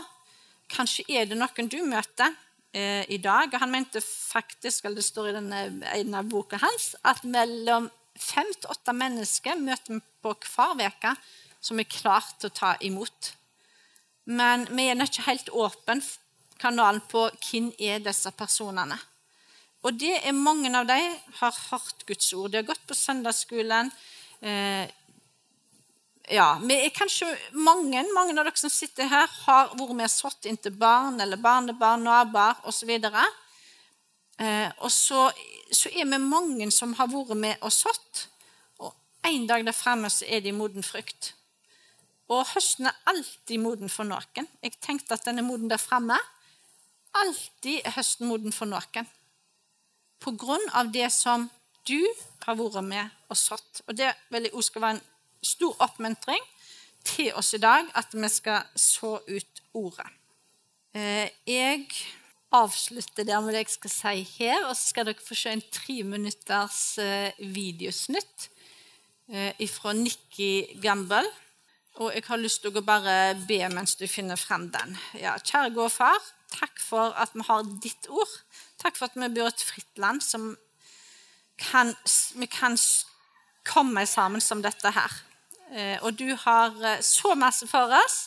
Kanskje 0.73 1.05
er 1.11 1.27
det 1.29 1.39
noen 1.39 1.71
du 1.71 1.81
møter 1.87 2.31
eh, 2.75 3.03
i 3.11 3.19
dag. 3.19 3.51
Og 3.53 3.59
Han 3.61 3.75
mente 3.75 4.01
faktisk, 4.03 4.85
eller 4.85 5.03
det 5.03 5.07
står 5.07 5.31
i 5.31 5.35
denne 5.41 5.65
ene 5.97 6.23
boka 6.31 6.63
hans, 6.63 6.95
at 7.03 7.25
mellom 7.27 7.91
fem 8.19 8.49
til 8.57 8.73
åtte 8.73 8.95
mennesker 8.97 9.61
møter 9.61 9.97
vi 9.97 10.03
på 10.23 10.35
hver 10.55 10.83
uke 10.89 11.15
som 11.63 11.79
er 11.79 11.91
klare 11.91 12.37
til 12.39 12.51
å 12.51 12.57
ta 12.57 12.75
imot. 12.83 13.33
Men 14.31 14.67
vi 14.71 14.89
er 14.91 15.03
ikke 15.03 15.27
helt 15.29 15.51
åpne 15.51 16.01
kanalen 16.63 17.03
på 17.11 17.27
hvem 17.43 17.71
er 17.79 18.03
disse 18.03 18.31
personene. 18.39 18.99
Og 19.83 19.95
det 19.99 20.15
er 20.23 20.35
mange 20.37 20.71
av 20.79 20.87
dem 20.87 21.15
har 21.41 21.55
hørt 21.71 22.05
Guds 22.07 22.33
ord. 22.35 22.53
De 22.53 22.61
har 22.61 22.69
gått 22.69 22.85
på 22.87 22.95
søndagsskolen. 22.95 23.91
Eh, 24.41 24.87
ja, 26.31 26.47
vi 26.63 26.77
er 26.85 26.95
kanskje 26.95 27.27
mange, 27.53 28.05
mange 28.15 28.37
av 28.37 28.47
dere 28.47 28.59
som 28.59 28.71
sitter 28.71 29.11
her, 29.11 29.27
har 29.47 29.73
vært 29.75 29.97
med 29.99 30.07
og 30.07 30.15
sådd 30.15 30.47
inntil 30.51 30.77
barn 30.79 31.19
eller 31.21 31.41
barnebarn, 31.43 32.07
naboer 32.07 32.63
osv. 32.71 32.95
Eh, 32.95 33.42
og 34.79 34.91
så, 34.91 35.29
så, 35.73 35.91
er 35.93 36.09
vi 36.09 36.19
mange 36.19 36.71
som 36.75 36.95
har 36.99 37.11
vært 37.13 37.37
med 37.39 37.63
og 37.63 37.73
sådd. 37.73 38.25
Og 38.83 38.93
en 39.29 39.47
dag 39.47 39.65
der 39.67 39.77
fremme 39.77 40.11
så 40.11 40.27
er 40.29 40.43
det 40.45 40.55
moden 40.57 40.83
frukt. 40.83 41.35
Og 42.33 42.47
høsten 42.55 42.89
er 42.89 43.01
alltid 43.11 43.61
moden 43.61 43.93
for 43.93 44.09
noen. 44.09 44.49
Jeg 44.63 44.79
tenkte 44.81 45.15
at 45.15 45.27
den 45.27 45.43
er 45.43 45.47
moden 45.47 45.71
der 45.71 45.81
fremme. 45.81 46.17
Alltid 47.19 47.83
er 47.85 47.97
høsten 47.97 48.31
moden 48.31 48.55
for 48.57 48.71
noen. 48.71 49.09
På 50.23 50.33
grunn 50.39 50.65
av 50.73 50.93
det 50.95 51.11
som 51.13 51.49
du 51.89 52.01
har 52.47 52.57
vært 52.59 52.85
med 52.87 53.11
og 53.29 53.37
sådd. 53.37 53.83
Og 53.87 53.97
det 53.99 54.13
vil 54.31 54.49
jeg 54.49 54.55
også 54.55 54.73
skal 54.73 54.85
være 54.87 54.99
en 54.99 55.07
stor 55.43 55.87
oppmuntring 55.87 56.45
til 57.05 57.33
oss 57.35 57.53
i 57.55 57.61
dag 57.63 57.89
at 57.99 58.15
vi 58.15 58.29
skal 58.31 58.69
så 58.79 59.17
ut 59.27 59.63
ordet. 59.75 60.09
Eh, 60.95 61.29
jeg 61.47 61.89
avslutter 62.53 63.25
der 63.25 63.41
med 63.41 63.55
det 63.55 63.65
jeg 63.65 63.75
skal 63.77 63.93
si 63.93 64.23
her, 64.39 64.67
og 64.67 64.77
så 64.77 64.91
skal 64.91 65.09
dere 65.09 65.25
få 65.25 65.37
se 65.39 65.53
en 65.53 65.65
tre 65.73 66.03
minutters 66.05 66.81
eh, 67.01 67.39
videosnutt 67.39 68.49
eh, 69.33 69.69
fra 69.73 69.95
Nikki 69.97 70.79
Gamble. 70.83 71.25
Og 72.01 72.13
jeg 72.15 72.25
har 72.29 72.41
lyst 72.41 72.63
til 72.65 72.77
å 72.77 72.85
bare 72.85 73.35
be 73.49 73.61
mens 73.73 73.97
du 74.01 74.07
finner 74.09 74.41
frem 74.41 74.69
den. 74.73 74.97
Ja, 75.21 75.35
kjære 75.37 75.89
far, 75.93 76.21
takk 76.53 76.81
for 76.81 77.17
at 77.21 77.35
vi 77.37 77.45
har 77.49 77.69
ditt 77.85 78.09
ord. 78.09 78.37
Takk 78.81 78.97
for 78.97 79.09
at 79.09 79.17
vi 79.17 79.29
bor 79.33 79.49
i 79.49 79.53
et 79.53 79.65
fritt 79.65 80.01
land 80.01 80.25
som 80.25 80.55
kan, 81.61 81.93
vi 82.37 82.49
kan 82.49 82.77
komme 83.69 84.07
sammen 84.09 84.41
som 84.41 84.65
dette 84.65 84.93
her. 84.93 85.21
Eh, 85.73 85.97
og 86.05 86.17
du 86.17 86.33
har 86.37 87.01
så 87.05 87.37
masse 87.37 87.69
for 87.69 87.93
oss. 88.01 88.27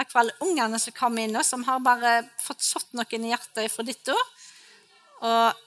Takk 0.00 0.14
for 0.14 0.22
alle 0.22 0.32
ungene 0.40 0.78
som 0.80 0.94
kom 0.96 1.18
inn, 1.20 1.34
og 1.36 1.44
som 1.44 1.60
har 1.66 1.82
bare 1.84 2.22
fått 2.40 2.62
satt 2.64 2.94
noen 2.96 3.24
i 3.26 3.34
hjertet 3.34 3.68
fra 3.68 3.84
ditt 3.84 4.08
ord. 4.08 4.30
Og 5.28 5.58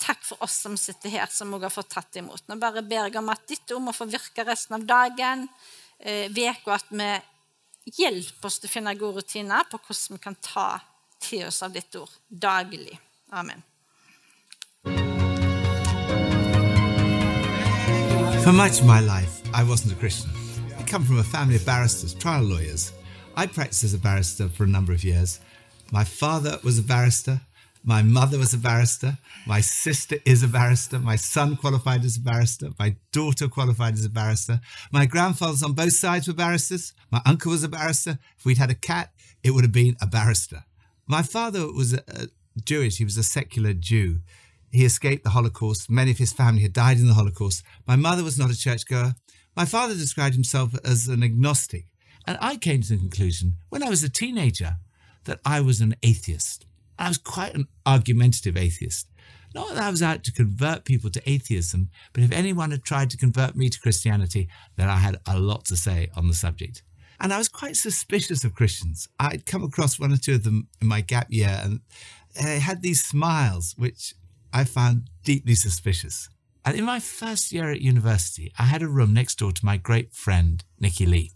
takk 0.00 0.22
for 0.24 0.40
oss 0.46 0.54
som 0.64 0.78
sitter 0.80 1.12
her, 1.12 1.26
som 1.28 1.52
òg 1.52 1.66
har 1.66 1.74
fått 1.74 1.90
tatt 1.92 2.16
imot. 2.16 2.46
Nå 2.48 2.56
bare 2.62 2.80
ber 2.80 3.10
jeg 3.10 3.18
om 3.20 3.28
at 3.28 3.44
ditt 3.50 3.74
ord 3.76 3.84
må 3.84 3.92
få 3.92 4.06
virke 4.08 4.46
resten 4.48 4.78
av 4.78 4.86
dagen, 4.88 5.44
uka, 6.00 6.54
og 6.64 6.72
at 6.78 6.88
vi 6.88 7.10
hjelper 8.00 8.48
oss 8.48 8.56
til 8.62 8.70
å 8.70 8.72
finne 8.72 8.96
gode 8.96 9.20
rutiner 9.20 9.68
på 9.68 9.82
hvordan 9.84 10.16
vi 10.16 10.24
kan 10.24 10.40
ta 10.40 10.70
til 11.20 11.44
oss 11.50 11.60
av 11.60 11.76
ditt 11.76 11.92
ord 12.00 12.16
daglig. 12.28 12.96
Amen. 13.30 13.60
For 18.42 18.56
much 18.56 18.80
of 18.80 18.86
my 18.86 19.00
life, 19.04 19.42
I 19.52 19.62
wasn't 19.62 19.92
a 19.92 20.00
Christian. 20.00 20.32
come 20.86 21.04
from 21.04 21.18
a 21.18 21.24
family 21.24 21.56
of 21.56 21.64
barristers, 21.64 22.12
trial 22.14 22.42
lawyers. 22.42 22.92
I 23.34 23.46
practiced 23.46 23.84
as 23.84 23.94
a 23.94 23.98
barrister 23.98 24.48
for 24.48 24.64
a 24.64 24.68
number 24.68 24.92
of 24.92 25.04
years. 25.04 25.40
My 25.90 26.04
father 26.04 26.58
was 26.62 26.78
a 26.78 26.82
barrister. 26.82 27.40
My 27.84 28.02
mother 28.02 28.38
was 28.38 28.54
a 28.54 28.58
barrister. 28.58 29.18
My 29.46 29.60
sister 29.60 30.16
is 30.24 30.42
a 30.42 30.48
barrister. 30.48 30.98
My 30.98 31.16
son 31.16 31.56
qualified 31.56 32.04
as 32.04 32.16
a 32.16 32.20
barrister. 32.20 32.70
My 32.78 32.96
daughter 33.10 33.48
qualified 33.48 33.94
as 33.94 34.04
a 34.04 34.10
barrister. 34.10 34.60
My 34.92 35.06
grandfathers 35.06 35.62
on 35.62 35.72
both 35.72 35.94
sides 35.94 36.28
were 36.28 36.34
barristers. 36.34 36.92
My 37.10 37.22
uncle 37.24 37.50
was 37.50 37.64
a 37.64 37.68
barrister. 37.68 38.18
If 38.38 38.44
we'd 38.44 38.58
had 38.58 38.70
a 38.70 38.74
cat, 38.74 39.12
it 39.42 39.52
would 39.52 39.64
have 39.64 39.72
been 39.72 39.96
a 40.00 40.06
barrister. 40.06 40.64
My 41.06 41.22
father 41.22 41.72
was 41.72 41.94
a, 41.94 42.02
a 42.08 42.28
Jewish. 42.64 42.98
He 42.98 43.04
was 43.04 43.16
a 43.16 43.22
secular 43.22 43.72
Jew. 43.72 44.20
He 44.70 44.84
escaped 44.84 45.24
the 45.24 45.30
Holocaust. 45.30 45.90
Many 45.90 46.10
of 46.10 46.18
his 46.18 46.32
family 46.32 46.62
had 46.62 46.72
died 46.72 46.98
in 46.98 47.06
the 47.06 47.14
Holocaust. 47.14 47.64
My 47.86 47.96
mother 47.96 48.22
was 48.22 48.38
not 48.38 48.50
a 48.50 48.58
churchgoer. 48.58 49.14
My 49.56 49.64
father 49.64 49.94
described 49.94 50.34
himself 50.34 50.74
as 50.84 51.08
an 51.08 51.22
agnostic, 51.22 51.86
and 52.26 52.38
I 52.40 52.56
came 52.56 52.82
to 52.82 52.88
the 52.90 52.98
conclusion 52.98 53.56
when 53.68 53.82
I 53.82 53.90
was 53.90 54.02
a 54.02 54.08
teenager 54.08 54.76
that 55.24 55.40
I 55.44 55.60
was 55.60 55.80
an 55.80 55.94
atheist. 56.02 56.66
I 56.98 57.08
was 57.08 57.18
quite 57.18 57.54
an 57.54 57.68
argumentative 57.86 58.56
atheist. 58.56 59.08
Not 59.54 59.68
that 59.70 59.82
I 59.82 59.90
was 59.90 60.02
out 60.02 60.24
to 60.24 60.32
convert 60.32 60.84
people 60.84 61.10
to 61.10 61.28
atheism, 61.28 61.90
but 62.12 62.22
if 62.22 62.32
anyone 62.32 62.70
had 62.70 62.84
tried 62.84 63.10
to 63.10 63.16
convert 63.16 63.54
me 63.54 63.68
to 63.68 63.80
Christianity, 63.80 64.48
then 64.76 64.88
I 64.88 64.96
had 64.96 65.18
a 65.26 65.38
lot 65.38 65.66
to 65.66 65.76
say 65.76 66.10
on 66.16 66.28
the 66.28 66.34
subject. 66.34 66.82
And 67.20 67.32
I 67.32 67.38
was 67.38 67.48
quite 67.48 67.76
suspicious 67.76 68.44
of 68.44 68.54
Christians. 68.54 69.08
I'd 69.20 69.46
come 69.46 69.62
across 69.62 70.00
one 70.00 70.12
or 70.12 70.16
two 70.16 70.34
of 70.34 70.44
them 70.44 70.68
in 70.80 70.88
my 70.88 71.02
gap 71.02 71.26
year, 71.30 71.60
and 71.62 71.80
they 72.40 72.58
had 72.58 72.82
these 72.82 73.04
smiles, 73.04 73.74
which 73.76 74.14
I 74.52 74.64
found 74.64 75.10
deeply 75.22 75.54
suspicious. 75.54 76.28
And 76.64 76.76
in 76.76 76.84
my 76.84 77.00
first 77.00 77.52
year 77.52 77.70
at 77.70 77.80
university, 77.80 78.52
I 78.58 78.64
had 78.64 78.82
a 78.82 78.88
room 78.88 79.12
next 79.12 79.38
door 79.38 79.52
to 79.52 79.66
my 79.66 79.76
great 79.76 80.12
friend, 80.12 80.64
Nikki 80.80 81.06
Lee. 81.06 81.32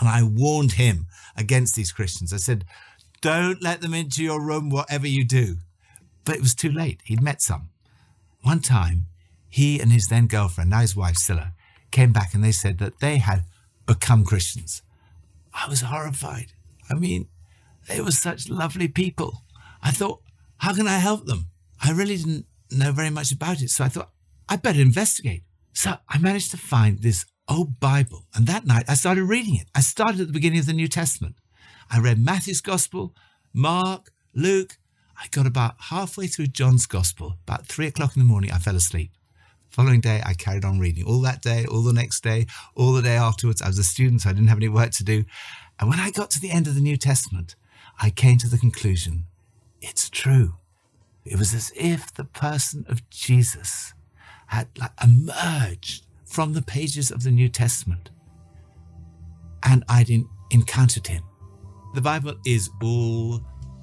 And 0.00 0.08
I 0.08 0.22
warned 0.22 0.72
him 0.72 1.06
against 1.36 1.74
these 1.74 1.92
Christians. 1.92 2.32
I 2.32 2.36
said, 2.36 2.64
don't 3.20 3.62
let 3.62 3.80
them 3.80 3.94
into 3.94 4.22
your 4.22 4.40
room, 4.40 4.70
whatever 4.70 5.06
you 5.06 5.24
do. 5.24 5.56
But 6.24 6.36
it 6.36 6.40
was 6.40 6.54
too 6.54 6.70
late. 6.70 7.00
He'd 7.04 7.22
met 7.22 7.42
some. 7.42 7.70
One 8.42 8.60
time, 8.60 9.06
he 9.48 9.80
and 9.80 9.92
his 9.92 10.08
then 10.08 10.26
girlfriend, 10.26 10.70
now 10.70 10.80
his 10.80 10.94
wife, 10.94 11.16
Scylla, 11.16 11.52
came 11.90 12.12
back 12.12 12.34
and 12.34 12.44
they 12.44 12.52
said 12.52 12.78
that 12.78 13.00
they 13.00 13.18
had 13.18 13.44
become 13.86 14.24
Christians. 14.24 14.82
I 15.52 15.68
was 15.68 15.80
horrified. 15.80 16.52
I 16.88 16.94
mean, 16.94 17.28
they 17.88 18.00
were 18.00 18.12
such 18.12 18.48
lovely 18.48 18.88
people. 18.88 19.42
I 19.82 19.90
thought, 19.90 20.20
how 20.58 20.74
can 20.74 20.86
I 20.86 20.98
help 20.98 21.26
them? 21.26 21.46
I 21.82 21.92
really 21.92 22.16
didn't 22.16 22.46
know 22.70 22.92
very 22.92 23.10
much 23.10 23.32
about 23.32 23.62
it. 23.62 23.70
So 23.70 23.84
I 23.84 23.88
thought, 23.88 24.10
I'd 24.48 24.62
better 24.62 24.80
investigate. 24.80 25.42
So 25.72 25.94
I 26.08 26.18
managed 26.18 26.50
to 26.52 26.56
find 26.56 27.00
this 27.00 27.24
old 27.48 27.80
Bible. 27.80 28.24
And 28.34 28.46
that 28.46 28.66
night 28.66 28.84
I 28.88 28.94
started 28.94 29.24
reading 29.24 29.56
it. 29.56 29.68
I 29.74 29.80
started 29.80 30.20
at 30.20 30.26
the 30.26 30.32
beginning 30.32 30.60
of 30.60 30.66
the 30.66 30.72
New 30.72 30.88
Testament. 30.88 31.36
I 31.90 31.98
read 31.98 32.22
Matthew's 32.22 32.60
Gospel, 32.60 33.14
Mark, 33.52 34.10
Luke. 34.34 34.78
I 35.20 35.26
got 35.30 35.46
about 35.46 35.74
halfway 35.78 36.26
through 36.26 36.48
John's 36.48 36.86
Gospel. 36.86 37.38
About 37.46 37.66
three 37.66 37.86
o'clock 37.86 38.14
in 38.14 38.20
the 38.20 38.28
morning, 38.28 38.52
I 38.52 38.58
fell 38.58 38.76
asleep. 38.76 39.10
Following 39.70 40.00
day, 40.00 40.22
I 40.24 40.34
carried 40.34 40.64
on 40.64 40.78
reading 40.78 41.04
all 41.04 41.20
that 41.22 41.42
day, 41.42 41.64
all 41.66 41.82
the 41.82 41.92
next 41.92 42.22
day, 42.22 42.46
all 42.74 42.92
the 42.92 43.02
day 43.02 43.16
afterwards. 43.16 43.62
I 43.62 43.68
was 43.68 43.78
a 43.78 43.84
student, 43.84 44.22
so 44.22 44.30
I 44.30 44.32
didn't 44.32 44.48
have 44.48 44.58
any 44.58 44.68
work 44.68 44.92
to 44.92 45.04
do. 45.04 45.24
And 45.78 45.88
when 45.88 46.00
I 46.00 46.10
got 46.10 46.30
to 46.32 46.40
the 46.40 46.50
end 46.50 46.66
of 46.66 46.74
the 46.74 46.80
New 46.80 46.96
Testament, 46.96 47.54
I 48.00 48.10
came 48.10 48.38
to 48.38 48.48
the 48.48 48.58
conclusion 48.58 49.24
it's 49.80 50.10
true. 50.10 50.54
It 51.24 51.38
was 51.38 51.54
as 51.54 51.72
if 51.76 52.12
the 52.12 52.24
person 52.24 52.84
of 52.88 53.08
Jesus 53.10 53.92
had 54.46 54.68
like 54.78 54.92
emerged 55.02 56.04
from 56.28 56.52
the 56.52 56.62
pages 56.62 57.10
of 57.10 57.22
the 57.22 57.30
New 57.30 57.48
Testament 57.48 58.10
and 59.64 59.84
in, 60.08 60.28
encountered 60.50 61.06
him. 61.06 61.22
The 61.94 62.00
Bible 62.00 62.34
is 62.46 62.70
all 62.82 63.40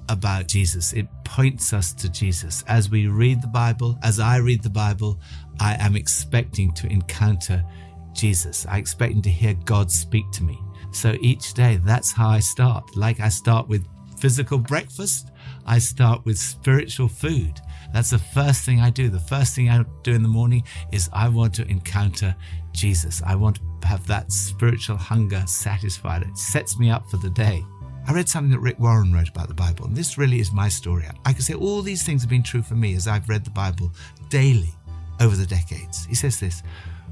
about 0.08 0.46
Jesus. 0.46 0.92
It 0.92 1.08
points 1.24 1.72
us 1.72 1.92
to 1.94 2.08
Jesus. 2.08 2.62
As 2.68 2.88
we 2.88 3.08
read 3.08 3.42
the 3.42 3.48
Bible, 3.48 3.98
as 4.02 4.20
I 4.20 4.36
read 4.36 4.62
the 4.62 4.70
Bible, 4.70 5.20
I 5.60 5.74
am 5.80 5.96
expecting 5.96 6.72
to 6.74 6.86
encounter 6.86 7.64
Jesus. 8.12 8.64
I 8.68 8.78
expecting 8.78 9.22
to 9.22 9.30
hear 9.30 9.54
God 9.64 9.90
speak 9.90 10.30
to 10.32 10.44
me. 10.44 10.58
So 10.92 11.16
each 11.20 11.54
day, 11.54 11.80
that's 11.84 12.12
how 12.12 12.28
I 12.28 12.38
start. 12.38 12.96
Like 12.96 13.20
I 13.20 13.28
start 13.28 13.68
with 13.68 13.86
physical 14.18 14.58
breakfast, 14.58 15.30
I 15.66 15.78
start 15.78 16.24
with 16.24 16.38
spiritual 16.38 17.08
food. 17.08 17.60
That's 17.92 18.10
the 18.10 18.18
first 18.18 18.64
thing 18.64 18.80
I 18.80 18.90
do. 18.90 19.08
The 19.08 19.18
first 19.20 19.54
thing 19.54 19.70
I 19.70 19.84
do 20.02 20.12
in 20.12 20.22
the 20.22 20.28
morning 20.28 20.64
is 20.92 21.08
I 21.12 21.28
want 21.28 21.54
to 21.54 21.68
encounter 21.68 22.34
Jesus. 22.72 23.22
I 23.24 23.34
want 23.34 23.60
to 23.80 23.86
have 23.86 24.06
that 24.06 24.32
spiritual 24.32 24.96
hunger 24.96 25.42
satisfied. 25.46 26.22
It 26.22 26.36
sets 26.36 26.78
me 26.78 26.90
up 26.90 27.08
for 27.10 27.16
the 27.16 27.30
day. 27.30 27.64
I 28.08 28.12
read 28.12 28.28
something 28.28 28.52
that 28.52 28.60
Rick 28.60 28.78
Warren 28.78 29.12
wrote 29.12 29.28
about 29.28 29.48
the 29.48 29.54
Bible, 29.54 29.86
and 29.86 29.96
this 29.96 30.16
really 30.16 30.38
is 30.38 30.52
my 30.52 30.68
story. 30.68 31.06
I 31.24 31.32
can 31.32 31.42
say 31.42 31.54
all 31.54 31.82
these 31.82 32.04
things 32.04 32.22
have 32.22 32.30
been 32.30 32.42
true 32.42 32.62
for 32.62 32.74
me 32.74 32.94
as 32.94 33.08
I've 33.08 33.28
read 33.28 33.44
the 33.44 33.50
Bible 33.50 33.90
daily 34.28 34.72
over 35.20 35.34
the 35.34 35.46
decades. 35.46 36.04
He 36.06 36.14
says 36.14 36.38
this 36.38 36.62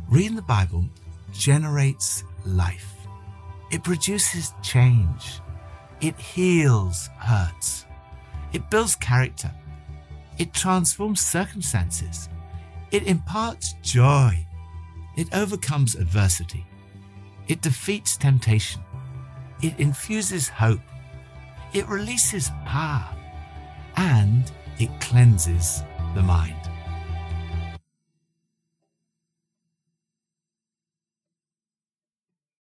reading 0.08 0.36
the 0.36 0.42
Bible 0.42 0.84
generates 1.32 2.22
life, 2.46 2.94
it 3.72 3.82
produces 3.82 4.52
change, 4.62 5.40
it 6.00 6.16
heals 6.16 7.08
hurts, 7.18 7.86
it 8.52 8.70
builds 8.70 8.94
character, 8.94 9.50
it 10.38 10.52
transforms 10.52 11.20
circumstances, 11.20 12.28
it 12.90 13.06
imparts 13.06 13.74
joy, 13.82 14.46
it 15.16 15.34
overcomes 15.34 15.94
adversity, 15.94 16.66
it 17.48 17.60
defeats 17.62 18.16
temptation. 18.16 18.80
It 19.62 19.78
infuses 19.78 20.48
hope, 20.48 20.80
it 21.72 21.88
releases 21.88 22.50
power, 22.66 23.08
and 23.96 24.50
it 24.78 24.90
cleanses 25.00 25.82
the 26.14 26.22
mind. 26.22 26.63